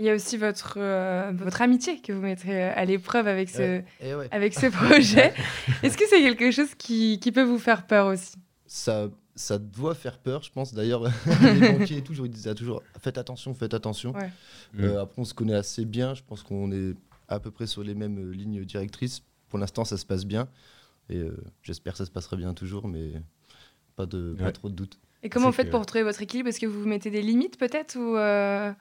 Il 0.00 0.06
y 0.06 0.08
a 0.08 0.14
aussi 0.14 0.38
votre, 0.38 0.78
euh, 0.78 1.30
votre 1.34 1.60
amitié 1.60 2.00
que 2.00 2.12
vous 2.12 2.22
mettrez 2.22 2.62
à 2.62 2.84
l'épreuve 2.86 3.26
avec 3.26 3.50
ce, 3.50 3.82
ouais. 4.00 4.28
avec 4.30 4.54
ce 4.54 4.66
projet. 4.66 5.34
Est-ce 5.82 5.98
que 5.98 6.04
c'est 6.08 6.22
quelque 6.22 6.50
chose 6.50 6.74
qui, 6.74 7.18
qui 7.20 7.32
peut 7.32 7.42
vous 7.42 7.58
faire 7.58 7.86
peur 7.86 8.06
aussi? 8.06 8.36
Ça, 8.66 9.10
ça 9.34 9.58
doit 9.58 9.94
faire 9.94 10.16
peur, 10.16 10.42
je 10.42 10.50
pense. 10.50 10.72
D'ailleurs, 10.72 11.02
les 11.42 11.72
banquiers 11.72 11.98
et 11.98 12.02
tout, 12.02 12.14
ils 12.14 12.30
disaient 12.30 12.54
toujours 12.54 12.82
faites 12.98 13.18
attention, 13.18 13.52
faites 13.52 13.74
attention. 13.74 14.12
Ouais. 14.12 14.30
Euh, 14.78 15.02
après, 15.02 15.20
on 15.20 15.24
se 15.26 15.34
connaît 15.34 15.54
assez 15.54 15.84
bien. 15.84 16.14
Je 16.14 16.22
pense 16.26 16.42
qu'on 16.42 16.72
est 16.72 16.94
à 17.30 17.40
peu 17.40 17.50
près 17.50 17.66
sur 17.66 17.82
les 17.82 17.94
mêmes 17.94 18.18
euh, 18.18 18.32
lignes 18.32 18.64
directrices. 18.64 19.22
Pour 19.48 19.58
l'instant, 19.58 19.84
ça 19.84 19.96
se 19.96 20.04
passe 20.06 20.24
bien. 20.26 20.48
Et 21.08 21.16
euh, 21.18 21.36
j'espère 21.62 21.94
que 21.94 21.98
ça 21.98 22.06
se 22.06 22.10
passera 22.10 22.36
bien 22.36 22.54
toujours, 22.54 22.86
mais 22.88 23.12
pas, 23.96 24.06
de, 24.06 24.34
pas 24.38 24.52
trop 24.52 24.68
de 24.68 24.74
doutes. 24.74 24.98
Et 25.22 25.28
comment 25.28 25.46
vous 25.46 25.52
faites 25.52 25.66
que- 25.66 25.70
pour 25.72 25.84
trouver 25.86 26.04
votre 26.04 26.22
équilibre? 26.22 26.48
Est-ce 26.48 26.60
que 26.60 26.66
vous 26.66 26.80
vous 26.82 26.88
mettez 26.88 27.10
des 27.10 27.22
limites 27.22 27.58
peut-être 27.58 27.96
ou 27.96 28.16
euh, 28.16 28.72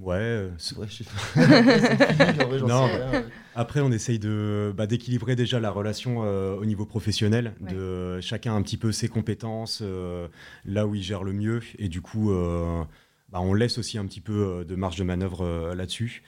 Ouais. 0.00 0.16
euh, 0.16 0.50
Ouais, 0.76 0.86
je 0.86 1.02
sais 1.02 1.04
pas. 1.04 1.42
En 2.44 2.48
vrai, 2.48 2.58
j'en 2.58 2.66
Non, 2.68 2.86
sais 2.88 2.96
rien, 2.96 3.12
ouais. 3.12 3.24
Après, 3.54 3.80
on 3.80 3.90
essaye 3.90 4.18
de 4.18 4.72
bah, 4.76 4.86
d'équilibrer 4.86 5.34
déjà 5.34 5.60
la 5.60 5.70
relation 5.70 6.24
euh, 6.24 6.54
au 6.56 6.64
niveau 6.66 6.84
professionnel, 6.86 7.54
Ouais. 7.60 7.72
de 7.72 8.20
chacun 8.20 8.54
un 8.54 8.62
petit 8.62 8.76
peu 8.76 8.92
ses 8.92 9.08
compétences, 9.08 9.80
euh, 9.82 10.28
là 10.64 10.86
où 10.86 10.94
il 10.94 11.02
gère 11.02 11.24
le 11.24 11.32
mieux, 11.32 11.60
et 11.78 11.88
du 11.88 12.00
coup, 12.02 12.30
euh, 12.32 12.82
bah, 13.30 13.40
on 13.40 13.54
laisse 13.54 13.78
aussi 13.78 13.98
un 13.98 14.06
petit 14.06 14.20
peu 14.20 14.32
euh, 14.60 14.64
de 14.64 14.74
marge 14.74 14.96
de 14.96 15.04
manœuvre 15.04 15.42
euh, 15.44 15.74
là-dessus. 15.74 16.22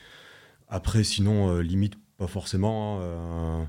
Après, 0.70 1.04
sinon, 1.04 1.50
euh, 1.50 1.60
limite, 1.62 1.94
pas 2.16 2.26
forcément. 2.26 2.98
hein, 2.98 3.02
euh, 3.02 3.64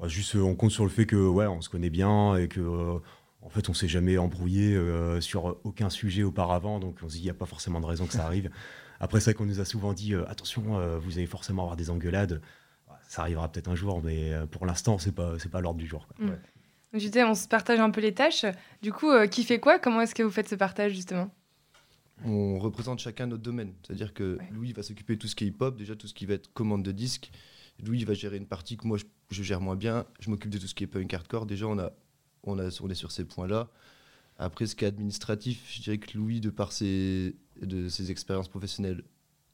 bah, 0.00 0.08
juste, 0.08 0.34
euh, 0.36 0.40
on 0.40 0.54
compte 0.54 0.70
sur 0.70 0.84
le 0.84 0.90
fait 0.90 1.06
que 1.06 1.16
ouais, 1.16 1.46
on 1.46 1.60
se 1.60 1.68
connaît 1.68 1.90
bien 1.90 2.36
et 2.36 2.48
que 2.48 2.60
euh, 2.60 2.98
en 3.42 3.48
fait, 3.50 3.68
on 3.68 3.74
s'est 3.74 3.88
jamais 3.88 4.18
embrouillé 4.18 4.74
euh, 4.74 5.20
sur 5.20 5.58
aucun 5.64 5.90
sujet 5.90 6.22
auparavant, 6.22 6.80
donc 6.80 6.98
on 7.02 7.08
se 7.08 7.14
dit 7.14 7.20
il 7.20 7.24
n'y 7.24 7.30
a 7.30 7.34
pas 7.34 7.46
forcément 7.46 7.80
de 7.80 7.86
raison 7.86 8.06
que 8.06 8.12
ça 8.12 8.24
arrive. 8.26 8.50
Après, 9.00 9.20
c'est 9.20 9.30
vrai 9.30 9.34
qu'on 9.34 9.46
nous 9.46 9.60
a 9.60 9.64
souvent 9.64 9.92
dit 9.92 10.14
euh, 10.14 10.28
attention, 10.28 10.78
euh, 10.78 10.98
vous 10.98 11.18
allez 11.18 11.26
forcément 11.26 11.62
avoir 11.62 11.76
des 11.76 11.90
engueulades. 11.90 12.40
Ça 13.08 13.22
arrivera 13.22 13.50
peut-être 13.50 13.68
un 13.68 13.74
jour, 13.74 14.02
mais 14.02 14.32
pour 14.50 14.66
l'instant, 14.66 14.98
c'est 14.98 15.12
pas 15.14 15.38
c'est 15.38 15.48
pas 15.50 15.60
l'ordre 15.62 15.78
du 15.80 15.86
jour. 15.86 16.06
quoi. 16.06 16.26
Donc, 16.26 16.36
Je 16.92 16.98
disais, 16.98 17.24
on 17.24 17.34
se 17.34 17.48
partage 17.48 17.80
un 17.80 17.90
peu 17.90 18.02
les 18.02 18.12
tâches. 18.12 18.44
Du 18.82 18.92
coup, 18.92 19.10
euh, 19.10 19.26
qui 19.26 19.44
fait 19.44 19.58
quoi? 19.60 19.78
Comment 19.78 20.02
est-ce 20.02 20.14
que 20.14 20.22
vous 20.22 20.30
faites 20.30 20.48
ce 20.48 20.54
partage 20.54 20.92
justement? 20.92 21.30
On 22.24 22.58
représente 22.58 22.98
chacun 22.98 23.26
notre 23.26 23.42
domaine. 23.42 23.72
C'est-à-dire 23.86 24.12
que 24.14 24.36
Ouais. 24.38 24.48
Louis 24.52 24.72
va 24.72 24.82
s'occuper 24.82 25.14
de 25.16 25.20
tout 25.20 25.28
ce 25.28 25.36
qui 25.36 25.44
est 25.44 25.48
hip-hop, 25.48 25.76
déjà 25.76 25.96
tout 25.96 26.06
ce 26.08 26.14
qui 26.14 26.26
va 26.26 26.34
être 26.34 26.52
commande 26.52 26.82
de 26.82 26.92
disques. 26.92 27.30
Louis 27.84 28.04
va 28.04 28.14
gérer 28.14 28.36
une 28.36 28.46
partie 28.46 28.76
que 28.76 28.86
moi 28.86 28.98
je, 28.98 29.04
je 29.30 29.42
gère 29.42 29.60
moins 29.60 29.76
bien. 29.76 30.04
Je 30.20 30.30
m'occupe 30.30 30.50
de 30.50 30.58
tout 30.58 30.66
ce 30.66 30.74
qui 30.74 30.84
est 30.84 30.88
punk 30.88 31.12
hardcore. 31.14 31.46
Déjà, 31.46 31.66
on, 31.66 31.78
a, 31.78 31.92
on, 32.42 32.58
a, 32.58 32.68
on 32.80 32.90
est 32.90 32.94
sur 32.94 33.12
ces 33.12 33.24
points-là. 33.24 33.70
Après, 34.36 34.66
ce 34.66 34.74
qui 34.76 34.84
est 34.84 34.88
administratif, 34.88 35.64
je 35.72 35.82
dirais 35.82 35.98
que 35.98 36.16
Louis, 36.16 36.40
de 36.40 36.50
par 36.50 36.72
ses, 36.72 37.36
de 37.60 37.88
ses 37.88 38.10
expériences 38.10 38.48
professionnelles, 38.48 39.02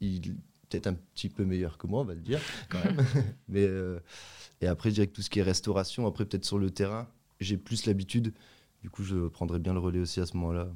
il 0.00 0.16
est 0.28 0.34
peut-être 0.68 0.86
un 0.86 0.94
petit 0.94 1.28
peu 1.28 1.44
meilleur 1.44 1.78
que 1.78 1.86
moi, 1.86 2.00
on 2.00 2.04
va 2.04 2.14
le 2.14 2.20
dire, 2.20 2.40
quand 2.68 2.78
même. 2.84 3.04
Mais, 3.48 3.64
euh, 3.64 3.98
et 4.60 4.66
après, 4.66 4.90
je 4.90 4.94
dirais 4.94 5.06
que 5.06 5.12
tout 5.12 5.22
ce 5.22 5.30
qui 5.30 5.38
est 5.38 5.42
restauration, 5.42 6.06
après, 6.06 6.24
peut-être 6.26 6.44
sur 6.44 6.58
le 6.58 6.70
terrain, 6.70 7.08
j'ai 7.40 7.56
plus 7.56 7.86
l'habitude. 7.86 8.32
Du 8.82 8.90
coup, 8.90 9.02
je 9.04 9.28
prendrais 9.28 9.58
bien 9.58 9.72
le 9.72 9.78
relais 9.78 10.00
aussi 10.00 10.20
à 10.20 10.26
ce 10.26 10.36
moment-là. 10.36 10.70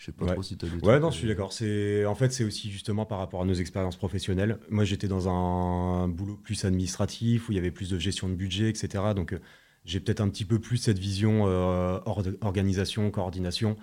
Je 0.00 0.06
sais 0.06 0.12
pas 0.12 0.24
Ouais. 0.24 0.32
trop 0.32 0.42
si 0.42 0.56
tu 0.56 0.64
as 0.64 0.68
des 0.70 0.76
Ouais, 0.76 0.80
trucs, 0.80 1.02
non, 1.02 1.08
euh, 1.08 1.10
je 1.10 1.16
suis 1.18 1.28
d'accord. 1.28 1.52
C'est 1.52 2.06
en 2.06 2.14
fait, 2.14 2.32
c'est 2.32 2.42
aussi 2.42 2.70
justement 2.70 3.04
par 3.04 3.18
rapport 3.18 3.42
à 3.42 3.44
nos 3.44 3.52
expériences 3.52 3.96
professionnelles. 3.96 4.58
Moi, 4.70 4.84
j'étais 4.84 5.08
dans 5.08 5.28
un 5.28 6.08
boulot 6.08 6.36
plus 6.42 6.64
administratif 6.64 7.48
où 7.48 7.52
il 7.52 7.56
y 7.56 7.58
avait 7.58 7.70
plus 7.70 7.90
de 7.90 7.98
gestion 7.98 8.30
de 8.30 8.34
budget, 8.34 8.70
etc. 8.70 9.12
Donc, 9.14 9.34
euh, 9.34 9.40
j'ai 9.84 10.00
peut-être 10.00 10.22
un 10.22 10.30
petit 10.30 10.46
peu 10.46 10.58
plus 10.58 10.78
cette 10.78 10.98
vision 10.98 11.46
euh, 11.46 11.98
or- 12.06 12.24
organisation, 12.40 13.10
coordination. 13.10 13.76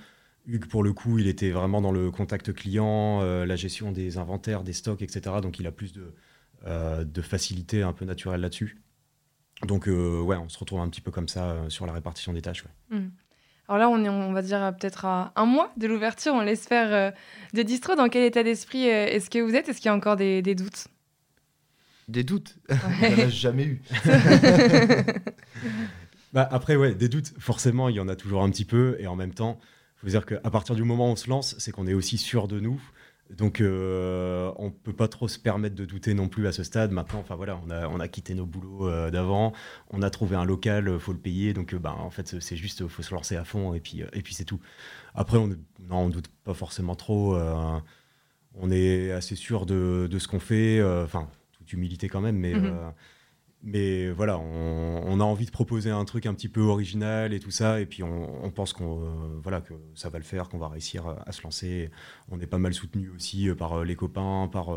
Hugues, 0.47 0.65
pour 0.65 0.81
le 0.81 0.91
coup, 0.91 1.19
il 1.19 1.27
était 1.27 1.51
vraiment 1.51 1.81
dans 1.81 1.91
le 1.91 2.09
contact 2.09 2.51
client, 2.51 3.21
euh, 3.21 3.45
la 3.45 3.55
gestion 3.55 3.91
des 3.91 4.17
inventaires, 4.17 4.63
des 4.63 4.73
stocks, 4.73 5.03
etc. 5.03 5.39
Donc, 5.43 5.59
il 5.59 5.67
a 5.67 5.71
plus 5.71 5.93
de, 5.93 6.15
euh, 6.65 7.03
de 7.03 7.21
facilité 7.21 7.83
un 7.83 7.93
peu 7.93 8.05
naturelle 8.05 8.41
là-dessus. 8.41 8.81
Donc, 9.67 9.87
euh, 9.87 10.19
ouais, 10.21 10.37
on 10.37 10.49
se 10.49 10.57
retrouve 10.57 10.79
un 10.79 10.89
petit 10.89 11.01
peu 11.01 11.11
comme 11.11 11.27
ça 11.27 11.51
euh, 11.51 11.69
sur 11.69 11.85
la 11.85 11.93
répartition 11.93 12.33
des 12.33 12.41
tâches. 12.41 12.65
ouais. 12.91 13.01
Alors 13.67 13.79
là, 13.79 13.89
on 13.89 14.03
est, 14.03 14.09
on 14.09 14.31
va 14.31 14.41
dire, 14.41 14.73
peut-être 14.79 15.05
à 15.05 15.33
un 15.35 15.45
mois 15.45 15.73
de 15.77 15.87
l'ouverture. 15.87 16.33
On 16.33 16.41
l'espère 16.41 16.93
euh, 16.93 17.11
de 17.53 17.61
distro. 17.63 17.95
Dans 17.95 18.07
quel 18.07 18.23
état 18.23 18.43
d'esprit 18.43 18.89
euh, 18.89 19.07
est-ce 19.07 19.29
que 19.29 19.39
vous 19.39 19.55
êtes? 19.55 19.67
Est-ce 19.67 19.77
qu'il 19.79 19.87
y 19.87 19.89
a 19.89 19.95
encore 19.95 20.15
des, 20.15 20.41
des 20.41 20.55
doutes? 20.55 20.87
Des 22.07 22.23
doutes? 22.23 22.55
Ouais. 22.69 23.23
A 23.23 23.29
jamais 23.29 23.65
eu. 23.65 23.81
Bah, 26.33 26.47
après, 26.51 26.75
ouais, 26.75 26.93
des 26.93 27.07
doutes, 27.07 27.33
forcément, 27.39 27.87
il 27.89 27.95
y 27.95 27.99
en 28.01 28.09
a 28.09 28.15
toujours 28.15 28.43
un 28.43 28.49
petit 28.49 28.65
peu. 28.65 28.97
Et 28.99 29.07
en 29.07 29.15
même 29.15 29.33
temps, 29.33 29.59
il 29.95 29.99
faut 30.01 30.07
dire 30.07 30.25
qu'à 30.25 30.49
partir 30.51 30.75
du 30.75 30.83
moment 30.83 31.07
où 31.07 31.13
on 31.13 31.15
se 31.15 31.29
lance, 31.29 31.55
c'est 31.57 31.71
qu'on 31.71 31.87
est 31.87 31.93
aussi 31.93 32.17
sûr 32.17 32.47
de 32.47 32.59
nous. 32.59 32.81
Donc, 33.35 33.59
euh, 33.59 34.51
on 34.57 34.71
peut 34.71 34.93
pas 34.93 35.09
trop 35.09 35.27
se 35.27 35.37
permettre 35.37 35.75
de 35.75 35.83
douter 35.85 36.13
non 36.13 36.29
plus 36.29 36.47
à 36.47 36.51
ce 36.53 36.63
stade. 36.63 36.91
Maintenant, 36.91 37.19
enfin 37.19 37.35
voilà, 37.35 37.59
on 37.65 37.69
a, 37.69 37.87
on 37.89 37.99
a 37.99 38.07
quitté 38.07 38.33
nos 38.35 38.45
boulots 38.45 38.87
euh, 38.87 39.11
d'avant, 39.11 39.51
on 39.89 40.01
a 40.01 40.09
trouvé 40.09 40.37
un 40.37 40.45
local, 40.45 40.87
euh, 40.87 40.97
faut 40.99 41.11
le 41.11 41.19
payer. 41.19 41.53
Donc, 41.53 41.73
euh, 41.73 41.79
bah, 41.79 41.93
en 41.97 42.09
fait, 42.09 42.39
c'est- 42.39 42.55
juste, 42.55 42.87
faut 42.87 43.03
se 43.03 43.13
lancer 43.13 43.35
à 43.35 43.43
fond 43.43 43.73
et 43.73 43.81
puis, 43.81 44.01
euh, 44.01 44.07
et 44.13 44.21
puis 44.21 44.33
c'est 44.33 44.45
tout. 44.45 44.61
Après, 45.13 45.37
on, 45.37 45.47
non, 45.47 45.57
on 45.97 46.09
doute 46.09 46.29
pas 46.45 46.53
forcément 46.53 46.95
trop. 46.95 47.37
on 48.59 48.71
est 48.71 49.11
assez 49.11 49.35
sûr 49.35 49.65
de, 49.65 50.07
de 50.09 50.19
ce 50.19 50.27
qu'on 50.27 50.39
fait. 50.39 50.81
Enfin, 51.03 51.29
toute 51.51 51.71
humilité 51.73 52.07
quand 52.09 52.21
même, 52.21 52.37
mais. 52.37 52.53
Mhm. 52.53 52.93
Mais 53.67 54.09
voilà, 54.11 54.39
on, 54.39 55.19
a 55.19 55.23
envie 55.25 55.45
de 55.45 55.51
proposer 55.51 55.91
un 55.91 56.05
truc 56.05 56.25
un 56.25 56.33
petit 56.33 56.47
peu 56.47 56.61
original 56.61 57.33
et 57.33 57.39
tout 57.41 57.51
ça, 57.51 57.81
et 57.81 57.85
puis 57.85 58.01
on, 58.01 58.49
pense 58.49 58.71
qu'on, 58.71 59.03
euh, 59.03 59.39
voilà, 59.43 59.59
que 59.59 59.73
ça 59.93 60.07
va 60.07 60.19
le 60.19 60.23
faire, 60.23 60.47
qu'on 60.47 60.57
va 60.57 60.69
réussir 60.69 61.05
à, 61.05 61.31
se 61.33 61.43
lancer. 61.43 61.91
On 62.29 62.39
est 62.39 62.47
pas 62.47 62.59
mal 62.59 62.73
soutenu 62.73 63.09
aussi 63.09 63.49
euh, 63.49 63.55
par 63.55 63.79
euh, 63.79 63.83
les 63.83 63.97
copains, 63.97 64.49
par, 64.49 64.69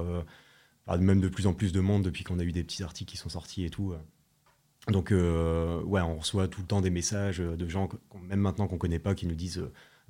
même 0.99 1.21
de 1.21 1.29
plus 1.29 1.47
en 1.47 1.55
plus 1.55 1.71
de 1.73 1.79
monde 1.79 2.03
depuis 2.03 2.25
qu'on 2.25 2.41
a 2.41 2.43
eu 2.43 2.51
des 2.51 2.65
petits 2.65 2.83
articles 2.83 3.13
qui 3.13 3.17
sont 3.17 3.29
sortis 3.29 3.65
et 3.65 3.71
tout. 3.71 3.95
Donc 4.89 5.11
ouais, 5.13 6.01
on 6.01 6.17
reçoit 6.17 6.49
tout 6.49 6.61
le 6.63 6.67
temps 6.67 6.81
des 6.81 6.91
messages 6.91 7.39
de 7.39 7.69
gens, 7.69 7.89
même 8.23 8.41
maintenant 8.41 8.67
qu'on 8.67 8.79
connaît 8.79 8.99
pas, 8.99 9.15
qui 9.15 9.29
nous 9.29 9.37
disent 9.37 9.63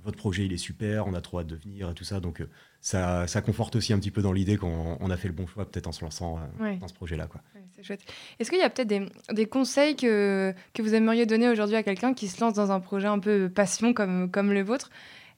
votre 0.05 0.17
projet 0.17 0.45
il 0.47 0.53
est 0.53 0.57
super, 0.59 1.07
on 1.07 1.15
a 1.15 1.21
trop 1.21 1.41
hâte 1.41 1.47
de 1.47 1.57
venir 1.57 1.91
et 1.91 1.95
tout 1.95 2.05
ça. 2.05 2.21
Donc 2.21 2.41
euh, 2.41 2.49
ça, 2.81 3.27
ça 3.27 3.41
conforte 3.43 3.77
aussi 3.77 3.93
un 3.93 3.99
petit 3.99 4.11
peu 4.11 4.23
dans 4.23 4.33
l'idée 4.33 4.57
qu'on 4.57 4.97
on 5.01 5.11
a 5.11 5.17
fait 5.17 5.29
le 5.29 5.35
bon 5.35 5.47
choix 5.47 5.69
peut-être 5.71 5.87
en 5.87 5.93
se 5.93 6.03
lançant 6.05 6.39
euh, 6.39 6.63
Ouais. 6.65 6.77
dans 6.79 6.89
ce 6.89 6.95
projet-là. 6.95 7.27
Quoi. 7.27 7.41
Ouais, 7.55 7.63
c'est 7.77 7.83
chouette. 7.83 8.03
Est-ce 8.39 8.51
qu'il 8.51 8.59
y 8.59 8.63
a 8.63 8.71
peut-être 8.71 8.89
des, 8.89 9.07
des 9.33 9.47
conseils 9.47 9.97
que, 9.97 10.55
que 10.75 10.83
vous 10.83 10.95
aimeriez 10.95 11.27
donner 11.27 11.49
aujourd'hui 11.49 11.77
à 11.77 11.83
quelqu'un 11.83 12.15
qui 12.15 12.29
se 12.29 12.41
lance 12.41 12.55
dans 12.55 12.71
un 12.73 12.81
projet 12.81 13.07
un 13.09 13.19
peu 13.19 13.49
passion 13.49 13.93
comme, 13.95 14.31
comme 14.31 14.53
le 14.53 14.63
vôtre 14.63 14.91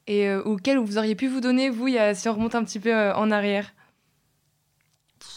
et 0.07 0.29
euh, 0.29 0.43
auquel 0.43 0.79
vous 0.79 0.99
auriez 0.99 1.15
pu 1.15 1.29
vous 1.29 1.41
donner, 1.41 1.71
vous, 1.71 1.87
il 1.89 1.95
y 1.95 1.99
a, 1.99 2.15
si 2.15 2.29
on 2.29 2.35
remonte 2.35 2.55
un 2.57 2.65
petit 2.65 2.81
peu 2.81 2.93
euh, 2.95 3.15
en 3.15 3.31
arrière? 3.31 3.73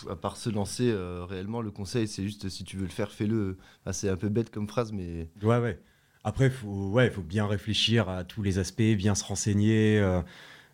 À 0.10 0.16
part 0.16 0.36
se 0.38 0.50
lancer, 0.50 0.90
euh, 0.90 1.26
réellement, 1.26 1.62
le 1.62 1.70
conseil, 1.72 2.08
c'est 2.08 2.24
juste 2.24 2.50
si 2.50 2.64
tu 2.64 2.76
veux 2.76 2.84
le 2.86 2.90
faire, 2.90 3.12
fais-le. 3.12 3.58
Enfin, 3.82 3.94
c'est 3.94 4.10
un 4.10 4.18
peu 4.18 4.30
bête 4.30 4.50
comme 4.50 4.68
phrase, 4.68 4.92
mais 4.92 5.30
Ouais, 5.44 5.60
ouais. 5.60 5.80
Après, 6.26 6.50
faut, 6.50 6.90
ouais, 6.90 7.12
faut 7.12 7.22
bien 7.22 7.46
réfléchir 7.46 8.10
à 8.10 8.24
tous 8.24 8.42
les 8.42 8.58
aspects, 8.58 8.82
bien 8.82 9.14
se 9.14 9.24
renseigner. 9.24 10.00
euh, 10.00 10.22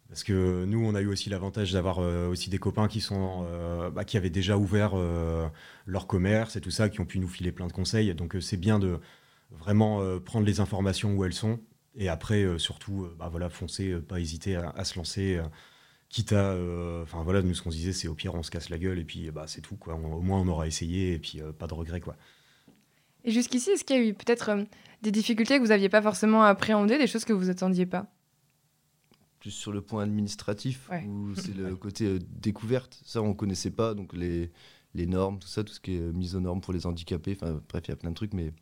parce 0.09 0.23
que 0.23 0.65
nous, 0.65 0.79
on 0.85 0.95
a 0.95 1.01
eu 1.01 1.07
aussi 1.07 1.29
l'avantage 1.29 1.73
d'avoir 1.73 1.99
euh, 1.99 2.29
aussi 2.29 2.49
des 2.49 2.57
copains 2.57 2.87
qui, 2.87 3.01
sont, 3.01 3.45
euh, 3.47 3.89
bah, 3.91 4.05
qui 4.05 4.17
avaient 4.17 4.29
déjà 4.29 4.57
ouvert 4.57 4.93
leur 5.85 6.07
commerce 6.07 6.55
et 6.55 6.61
tout 6.61 6.71
ça, 6.71 6.89
qui 6.89 7.01
ont 7.01 7.05
pu 7.05 7.19
nous 7.19 7.27
filer 7.27 7.51
plein 7.51 7.67
de 7.67 7.73
conseils. 7.73 8.13
Donc, 8.15 8.37
c'est 8.41 8.57
bien 8.57 8.79
de 8.79 8.99
vraiment 9.51 10.19
prendre 10.21 10.45
les 10.45 10.61
informations 10.61 11.15
où 11.15 11.25
elles 11.25 11.33
sont. 11.33 11.59
Et 11.97 12.09
après, 12.09 12.57
surtout, 12.59 13.09
bah, 13.19 13.29
voilà, 13.31 13.49
foncer, 13.49 13.95
pas 14.01 14.19
hésiter 14.19 14.55
à, 14.55 14.83
se 14.85 14.97
lancer. 14.97 15.41
quitte 16.09 16.33
à. 16.33 16.55
Enfin, 17.03 17.23
voilà, 17.23 17.41
nous, 17.41 17.53
ce 17.55 17.61
qu'on 17.61 17.69
disait, 17.71 17.93
c'est 17.93 18.07
au 18.07 18.15
pire, 18.15 18.35
on 18.35 18.43
se 18.43 18.51
casse 18.51 18.69
la 18.69 18.77
gueule 18.77 18.99
et 18.99 19.05
puis 19.05 19.31
bah, 19.31 19.45
c'est 19.47 19.61
tout. 19.61 19.75
Quoi. 19.77 19.95
Au 19.95 20.21
moins, 20.21 20.39
on 20.39 20.47
aura 20.47 20.67
essayé 20.67 21.13
et 21.13 21.19
puis 21.19 21.41
pas 21.59 21.67
de 21.67 21.73
regrets. 21.73 22.01
Quoi. 22.01 22.15
Et 23.23 23.31
jusqu'ici, 23.31 23.71
est-ce 23.71 23.83
qu'il 23.83 23.95
y 23.95 23.99
a 23.99 24.03
eu 24.03 24.13
peut-être 24.13 24.49
euh, 24.49 24.63
des 25.01 25.11
difficultés 25.11 25.57
que 25.57 25.61
vous 25.61 25.69
n'aviez 25.69 25.89
pas 25.89 26.01
forcément 26.01 26.43
appréhendées, 26.43 26.97
des 26.97 27.07
choses 27.07 27.25
que 27.25 27.33
vous 27.33 27.49
attendiez 27.49 27.85
pas? 27.85 28.07
Plus 29.39 29.51
sur 29.51 29.71
le 29.71 29.81
point 29.81 30.03
administratif, 30.03 30.87
Ouais. 30.89 31.03
où 31.07 31.35
c'est 31.35 31.55
le 31.55 31.75
côté 31.75 32.05
euh, 32.05 32.19
découverte. 32.39 32.99
Ça, 33.05 33.21
on 33.21 33.33
connaissait 33.33 33.71
pas, 33.71 33.93
donc 33.93 34.13
les, 34.13 34.51
les 34.93 35.05
normes, 35.05 35.39
tout 35.39 35.47
ça, 35.47 35.63
tout 35.63 35.73
ce 35.73 35.79
qui 35.79 35.95
est 35.95 35.99
euh, 36.01 36.11
mise 36.11 36.35
aux 36.35 36.39
normes 36.39 36.61
pour 36.61 36.73
les 36.73 36.85
handicapés. 36.85 37.37
Enfin, 37.41 37.61
bref, 37.69 37.83
il 37.87 37.89
y 37.89 37.93
a 37.93 37.95
plein 37.97 38.09
de 38.11 38.15
trucs, 38.15 38.33
mais 38.33 38.53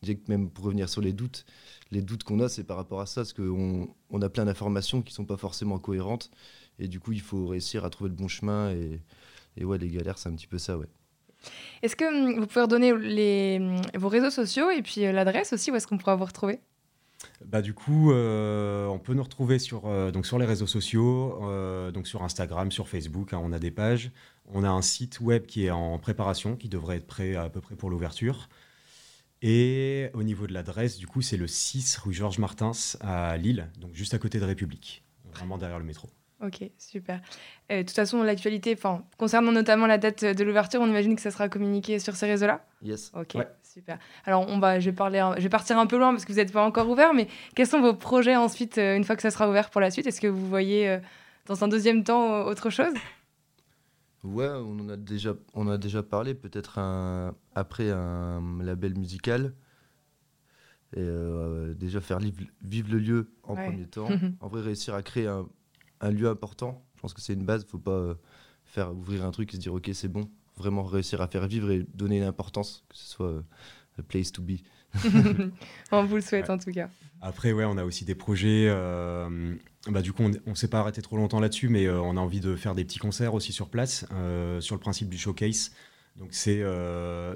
je 0.00 0.06
dirais 0.06 0.16
que 0.18 0.30
même 0.30 0.48
pour 0.50 0.64
revenir 0.66 0.88
sur 0.88 1.00
les 1.00 1.12
doutes, 1.12 1.44
les 1.90 2.02
doutes 2.02 2.22
qu'on 2.24 2.38
a, 2.40 2.48
c'est 2.48 2.64
par 2.64 2.76
rapport 2.76 3.00
à 3.00 3.06
ça, 3.06 3.22
parce 3.22 3.32
qu'on 3.32 3.88
on 4.10 4.22
a 4.22 4.28
plein 4.28 4.44
d'informations 4.44 5.02
qui 5.02 5.12
sont 5.12 5.24
pas 5.26 5.36
forcément 5.36 5.78
cohérentes, 5.78 6.30
et 6.78 6.86
du 6.86 7.00
coup, 7.00 7.12
il 7.12 7.20
faut 7.20 7.46
réussir 7.48 7.84
à 7.84 7.90
trouver 7.90 8.10
le 8.10 8.16
bon 8.16 8.28
chemin. 8.28 8.70
Et, 8.72 9.00
et 9.56 9.64
ouais, 9.64 9.78
les 9.78 9.88
galères, 9.88 10.18
c'est 10.18 10.28
un 10.28 10.34
petit 10.36 10.46
peu 10.46 10.58
ça, 10.58 10.78
ouais. 10.78 10.86
Est-ce 11.82 11.96
que 11.96 12.04
hum, 12.04 12.40
vous 12.40 12.46
pouvez 12.46 12.62
redonner 12.62 12.92
hum, 12.92 13.80
vos 13.94 14.08
réseaux 14.08 14.30
sociaux 14.30 14.70
et 14.70 14.82
puis 14.82 15.04
euh, 15.04 15.12
l'adresse 15.12 15.52
aussi, 15.52 15.70
où 15.70 15.76
est-ce 15.76 15.86
qu'on 15.86 15.98
pourra 15.98 16.16
vous 16.16 16.24
retrouver? 16.24 16.60
Bah, 17.44 17.62
du 17.62 17.74
coup, 17.74 18.12
euh, 18.12 18.86
on 18.86 18.98
peut 18.98 19.14
nous 19.14 19.22
retrouver 19.22 19.58
sur, 19.58 19.86
euh, 19.86 20.12
donc 20.12 20.24
sur 20.24 20.38
les 20.38 20.46
réseaux 20.46 20.68
sociaux, 20.68 21.40
donc 21.92 22.06
sur 22.06 22.22
Instagram, 22.22 22.70
sur 22.70 22.88
Facebook, 22.88 23.32
hein, 23.32 23.40
on 23.42 23.52
a 23.52 23.58
des 23.58 23.70
pages. 23.70 24.10
On 24.46 24.64
a 24.64 24.68
un 24.68 24.82
site 24.82 25.20
web 25.20 25.44
qui 25.46 25.66
est 25.66 25.70
en 25.70 25.98
préparation, 25.98 26.56
qui 26.56 26.68
devrait 26.68 26.96
être 26.96 27.06
prêt 27.06 27.34
à 27.34 27.50
peu 27.50 27.60
près 27.60 27.74
pour 27.74 27.90
l'ouverture. 27.90 28.48
Et 29.42 30.10
au 30.14 30.22
niveau 30.22 30.46
de 30.46 30.52
l'adresse, 30.52 30.98
du 30.98 31.06
coup, 31.06 31.22
c'est 31.22 31.36
le 31.36 31.46
6 31.46 31.98
rue 31.98 32.12
Georges 32.12 32.38
Martins 32.38 32.72
à 33.00 33.36
Lille, 33.36 33.70
donc 33.78 33.94
juste 33.94 34.14
à 34.14 34.18
côté 34.18 34.40
de 34.40 34.44
République, 34.44 35.04
vraiment 35.32 35.58
derrière 35.58 35.78
le 35.78 35.84
métro. 35.84 36.08
Ok, 36.40 36.70
super. 36.78 37.20
de 37.68 37.82
toute 37.82 37.90
façon, 37.90 38.22
l'actualité, 38.22 38.78
concernant 39.16 39.50
notamment 39.50 39.86
la 39.86 39.98
date 39.98 40.24
de 40.24 40.44
l'ouverture, 40.44 40.80
on 40.80 40.86
imagine 40.86 41.16
que 41.16 41.22
ça 41.22 41.32
sera 41.32 41.48
communiqué 41.48 41.98
sur 41.98 42.14
ces 42.14 42.26
réseaux-là 42.26 42.64
Yes. 42.80 43.10
Ok, 43.14 43.36
super. 43.64 43.98
Alors, 44.24 44.46
on 44.48 44.60
va, 44.60 44.78
je, 44.78 44.88
vais 44.90 44.94
parler, 44.94 45.18
je 45.36 45.42
vais 45.42 45.48
partir 45.48 45.78
un 45.78 45.86
peu 45.86 45.98
loin 45.98 46.12
parce 46.12 46.24
que 46.24 46.30
vous 46.32 46.38
n'êtes 46.38 46.52
pas 46.52 46.64
encore 46.64 46.88
ouvert, 46.88 47.12
mais 47.12 47.26
quels 47.56 47.66
sont 47.66 47.80
vos 47.80 47.94
projets 47.94 48.36
ensuite, 48.36 48.78
une 48.78 49.02
fois 49.02 49.16
que 49.16 49.22
ça 49.22 49.32
sera 49.32 49.48
ouvert 49.48 49.70
pour 49.70 49.80
la 49.80 49.90
suite? 49.90 50.06
Est-ce 50.06 50.20
que 50.20 50.28
vous 50.28 50.46
voyez 50.46 51.00
dans 51.46 51.64
un 51.64 51.68
deuxième 51.68 52.04
temps 52.04 52.46
autre 52.46 52.70
chose? 52.70 52.94
Ouais, 54.24 54.48
on 54.48 54.78
en 54.80 54.88
a 54.88 54.96
déjà, 54.96 55.34
on 55.54 55.68
a 55.68 55.78
déjà 55.78 56.02
parlé, 56.02 56.34
peut-être 56.34 56.78
un, 56.78 57.34
après 57.54 57.90
un 57.90 58.62
label 58.62 58.96
musical. 58.96 59.54
Et 60.94 61.00
euh, 61.00 61.74
déjà 61.74 62.00
faire 62.00 62.18
vivre, 62.18 62.90
le 62.90 62.98
lieu 62.98 63.30
en 63.42 63.54
premier 63.54 63.86
temps. 63.86 64.08
en 64.40 64.48
vrai, 64.48 64.62
réussir 64.62 64.94
à 64.94 65.02
créer 65.02 65.26
un, 65.26 65.46
un 66.00 66.10
lieu 66.10 66.28
important, 66.28 66.84
je 66.96 67.00
pense 67.00 67.14
que 67.14 67.20
c'est 67.20 67.34
une 67.34 67.44
base. 67.44 67.64
Il 67.66 67.70
faut 67.70 67.78
pas 67.78 67.90
euh, 67.90 68.14
faire 68.64 68.94
ouvrir 68.94 69.24
un 69.24 69.30
truc 69.30 69.52
et 69.52 69.56
se 69.56 69.60
dire 69.60 69.74
ok, 69.74 69.90
c'est 69.92 70.08
bon. 70.08 70.28
Vraiment 70.56 70.82
réussir 70.82 71.20
à 71.20 71.28
faire 71.28 71.46
vivre 71.46 71.70
et 71.70 71.86
donner 71.94 72.20
l'importance, 72.20 72.84
que 72.88 72.96
ce 72.96 73.06
soit 73.06 73.28
euh, 73.28 73.42
a 73.98 74.02
place 74.02 74.32
to 74.32 74.42
be. 74.42 74.58
on 75.92 76.04
vous 76.04 76.16
le 76.16 76.20
souhaite 76.20 76.50
en 76.50 76.58
tout 76.58 76.72
cas. 76.72 76.88
Après, 77.20 77.52
ouais, 77.52 77.64
on 77.64 77.76
a 77.76 77.84
aussi 77.84 78.04
des 78.04 78.14
projets. 78.14 78.66
Euh, 78.68 79.54
bah, 79.88 80.02
du 80.02 80.12
coup, 80.12 80.22
on 80.22 80.50
ne 80.50 80.54
s'est 80.54 80.68
pas 80.68 80.80
arrêté 80.80 81.02
trop 81.02 81.16
longtemps 81.16 81.40
là-dessus, 81.40 81.68
mais 81.68 81.86
euh, 81.86 82.00
on 82.00 82.16
a 82.16 82.20
envie 82.20 82.40
de 82.40 82.54
faire 82.54 82.74
des 82.74 82.84
petits 82.84 82.98
concerts 82.98 83.34
aussi 83.34 83.52
sur 83.52 83.68
place, 83.68 84.06
euh, 84.12 84.60
sur 84.60 84.74
le 84.76 84.80
principe 84.80 85.08
du 85.08 85.18
showcase. 85.18 85.72
Donc, 86.16 86.30
c'est, 86.32 86.64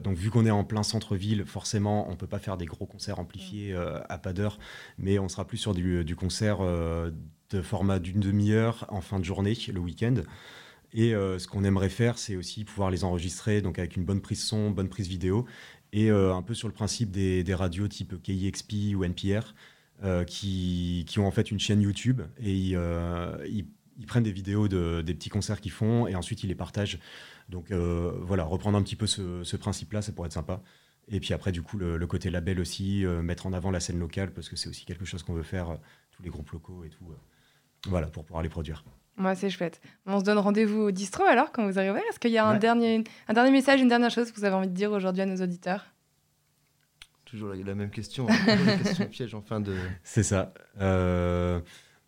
donc 0.02 0.16
vu 0.16 0.30
qu'on 0.30 0.44
est 0.44 0.50
en 0.50 0.64
plein 0.64 0.82
centre-ville, 0.82 1.44
forcément, 1.46 2.08
on 2.08 2.12
ne 2.12 2.16
peut 2.16 2.26
pas 2.26 2.40
faire 2.40 2.56
des 2.56 2.66
gros 2.66 2.84
concerts 2.84 3.20
amplifiés 3.20 3.76
à 4.08 4.18
pas 4.18 4.32
d'heure, 4.32 4.58
mais 4.98 5.20
on 5.20 5.28
sera 5.28 5.46
plus 5.46 5.58
sur 5.58 5.72
du, 5.72 6.04
du 6.04 6.16
concert 6.16 6.58
format 7.60 7.98
d'une 7.98 8.20
demi-heure 8.20 8.86
en 8.88 9.00
fin 9.00 9.18
de 9.18 9.24
journée, 9.24 9.56
le 9.72 9.80
week-end. 9.80 10.14
Et 10.94 11.12
ce 11.12 11.46
qu'on 11.46 11.64
aimerait 11.64 11.88
faire, 11.88 12.18
c'est 12.18 12.36
aussi 12.36 12.64
pouvoir 12.64 12.90
les 12.90 13.02
enregistrer 13.02 13.62
donc 13.62 13.78
avec 13.78 13.96
une 13.96 14.04
bonne 14.04 14.20
prise 14.20 14.44
son, 14.44 14.70
bonne 14.70 14.90
prise 14.90 15.08
vidéo, 15.08 15.46
et 15.94 16.10
un 16.10 16.42
peu 16.42 16.52
sur 16.52 16.68
le 16.68 16.74
principe 16.74 17.10
des, 17.10 17.54
radios 17.54 17.88
type 17.88 18.22
KIXP 18.22 18.94
ou 18.94 19.04
NPR, 19.04 19.54
euh, 20.04 20.24
qui, 20.24 21.04
qui, 21.06 21.20
ont 21.20 21.28
en 21.28 21.30
fait 21.30 21.52
une 21.52 21.60
chaîne 21.60 21.80
YouTube 21.80 22.22
et 22.40 22.52
ils, 22.52 22.74
euh, 22.74 23.36
prennent 24.08 24.24
des 24.24 24.32
vidéos 24.32 24.66
de, 24.66 25.00
des 25.00 25.14
petits 25.14 25.28
concerts 25.28 25.60
qu'ils 25.60 25.70
font 25.70 26.08
et 26.08 26.16
ensuite 26.16 26.42
ils 26.42 26.48
les 26.48 26.56
partagent. 26.56 26.98
Donc 27.48 27.70
euh, 27.70 28.10
voilà, 28.22 28.42
reprendre 28.42 28.76
un 28.76 28.82
petit 28.82 28.96
peu 28.96 29.06
ce 29.06 29.56
principe-là, 29.56 30.02
ça 30.02 30.10
pourrait 30.10 30.26
être 30.26 30.32
sympa. 30.32 30.60
Et 31.06 31.20
puis 31.20 31.34
après, 31.34 31.52
du 31.52 31.62
coup, 31.62 31.78
le, 31.78 32.04
côté 32.08 32.30
label 32.30 32.58
aussi, 32.58 33.04
mettre 33.22 33.46
en 33.46 33.52
avant 33.52 33.70
la 33.70 33.78
scène 33.78 34.00
locale, 34.00 34.32
parce 34.32 34.48
que 34.48 34.56
c'est 34.56 34.68
aussi 34.68 34.86
quelque 34.86 35.04
chose 35.04 35.22
qu'on 35.22 35.34
veut 35.34 35.44
faire, 35.44 35.78
tous 36.10 36.22
les 36.24 36.30
groupes 36.30 36.50
locaux 36.50 36.82
et 36.84 36.88
tout. 36.88 37.04
Voilà, 37.88 38.06
pour 38.06 38.24
pouvoir 38.24 38.42
les 38.42 38.48
produire. 38.48 38.84
Moi, 39.16 39.34
c'est 39.34 39.50
chouette. 39.50 39.80
On 40.06 40.20
se 40.20 40.24
donne 40.24 40.38
rendez-vous 40.38 40.80
au 40.80 40.90
distro 40.90 41.24
alors 41.24 41.52
quand 41.52 41.66
vous 41.66 41.78
arrivez. 41.78 42.00
Est-ce 42.08 42.18
qu'il 42.18 42.30
y 42.30 42.38
a 42.38 42.46
un, 42.46 42.56
dernier, 42.56 43.04
un 43.28 43.34
dernier 43.34 43.50
message, 43.50 43.80
une 43.80 43.88
dernière 43.88 44.10
chose 44.10 44.30
que 44.32 44.36
vous 44.36 44.44
avez 44.44 44.54
envie 44.54 44.68
de 44.68 44.74
dire 44.74 44.90
aujourd'hui 44.92 45.22
à 45.22 45.26
nos 45.26 45.42
auditeurs? 45.42 45.84
Toujours 47.24 47.54
la, 47.54 47.74
même 47.74 47.90
question, 47.90 48.26
la 48.26 48.76
question 48.76 49.06
piège 49.10 49.34
en 49.34 49.40
fin 49.40 49.60
de. 49.60 49.74
C'est 50.02 50.22
ça. 50.22 50.52
Euh, 50.80 51.60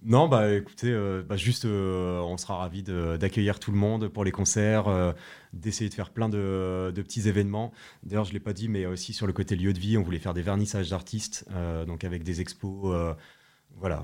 non, 0.03 0.29
bah 0.29 0.53
écoutez, 0.53 0.91
euh, 0.91 1.23
bah, 1.27 1.37
juste, 1.37 1.65
euh, 1.65 2.21
on 2.21 2.37
sera 2.37 2.59
ravis 2.59 2.83
d'accueillir 2.83 3.59
tout 3.59 3.71
le 3.71 3.79
monde 3.79 4.09
pour 4.09 4.25
les 4.25 4.33
concerts, 4.33 5.15
d'essayer 5.55 5.89
de 5.89 5.95
faire 5.95 6.11
plein 6.11 6.29
de, 6.29 6.93
petits 6.95 7.27
événements. 7.27 7.73
D'ailleurs, 8.03 8.25
je 8.25 8.31
ne 8.31 8.35
l'ai 8.35 8.41
pas 8.41 8.53
dit, 8.53 8.69
mais 8.69 8.85
aussi 8.85 9.15
sur 9.15 9.27
le 9.27 9.33
côté 9.33 9.57
lieu 9.57 9.73
de 9.73 9.79
vie, 9.79 9.97
on 9.97 10.03
voulait 10.03 10.19
faire 10.19 10.35
des 10.35 10.43
vernissages 10.43 10.91
d'artistes, 10.91 11.47
donc 11.87 12.05
avec 12.05 12.23
des 12.23 12.43
expos. 12.43 12.95
Voilà, 13.81 14.03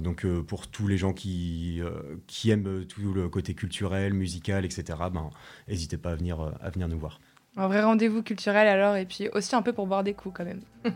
donc 0.00 0.26
pour 0.46 0.68
tous 0.68 0.86
les 0.86 0.96
gens 0.96 1.12
qui, 1.12 1.82
qui 2.26 2.50
aiment 2.50 2.84
tout 2.86 3.12
le 3.12 3.28
côté 3.28 3.54
culturel, 3.54 4.14
musical, 4.14 4.64
etc., 4.64 4.84
ben, 5.12 5.30
n'hésitez 5.68 5.98
pas 5.98 6.12
à 6.12 6.14
venir, 6.14 6.52
à 6.60 6.70
venir 6.70 6.88
nous 6.88 6.98
voir. 6.98 7.20
Un 7.56 7.68
vrai 7.68 7.82
rendez-vous 7.82 8.22
culturel 8.22 8.66
alors, 8.66 8.96
et 8.96 9.04
puis 9.04 9.28
aussi 9.28 9.54
un 9.54 9.62
peu 9.62 9.72
pour 9.72 9.86
boire 9.86 10.02
des 10.02 10.12
coups 10.12 10.36
quand 10.36 10.44
même. 10.44 10.60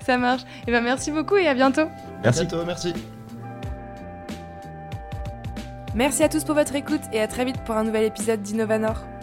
Ça 0.00 0.16
marche. 0.16 0.42
Et 0.42 0.68
eh 0.68 0.70
ben 0.70 0.80
merci 0.80 1.10
beaucoup 1.10 1.36
et 1.36 1.48
à 1.48 1.54
bientôt. 1.54 1.88
Merci. 2.22 2.40
À 2.40 2.44
bientôt, 2.44 2.64
merci. 2.64 2.92
Merci 5.96 6.22
à 6.22 6.28
tous 6.28 6.44
pour 6.44 6.54
votre 6.54 6.76
écoute 6.76 7.00
et 7.12 7.20
à 7.20 7.26
très 7.26 7.44
vite 7.44 7.56
pour 7.64 7.74
un 7.74 7.82
nouvel 7.82 8.04
épisode 8.04 8.42
d'Innovanor. 8.42 9.15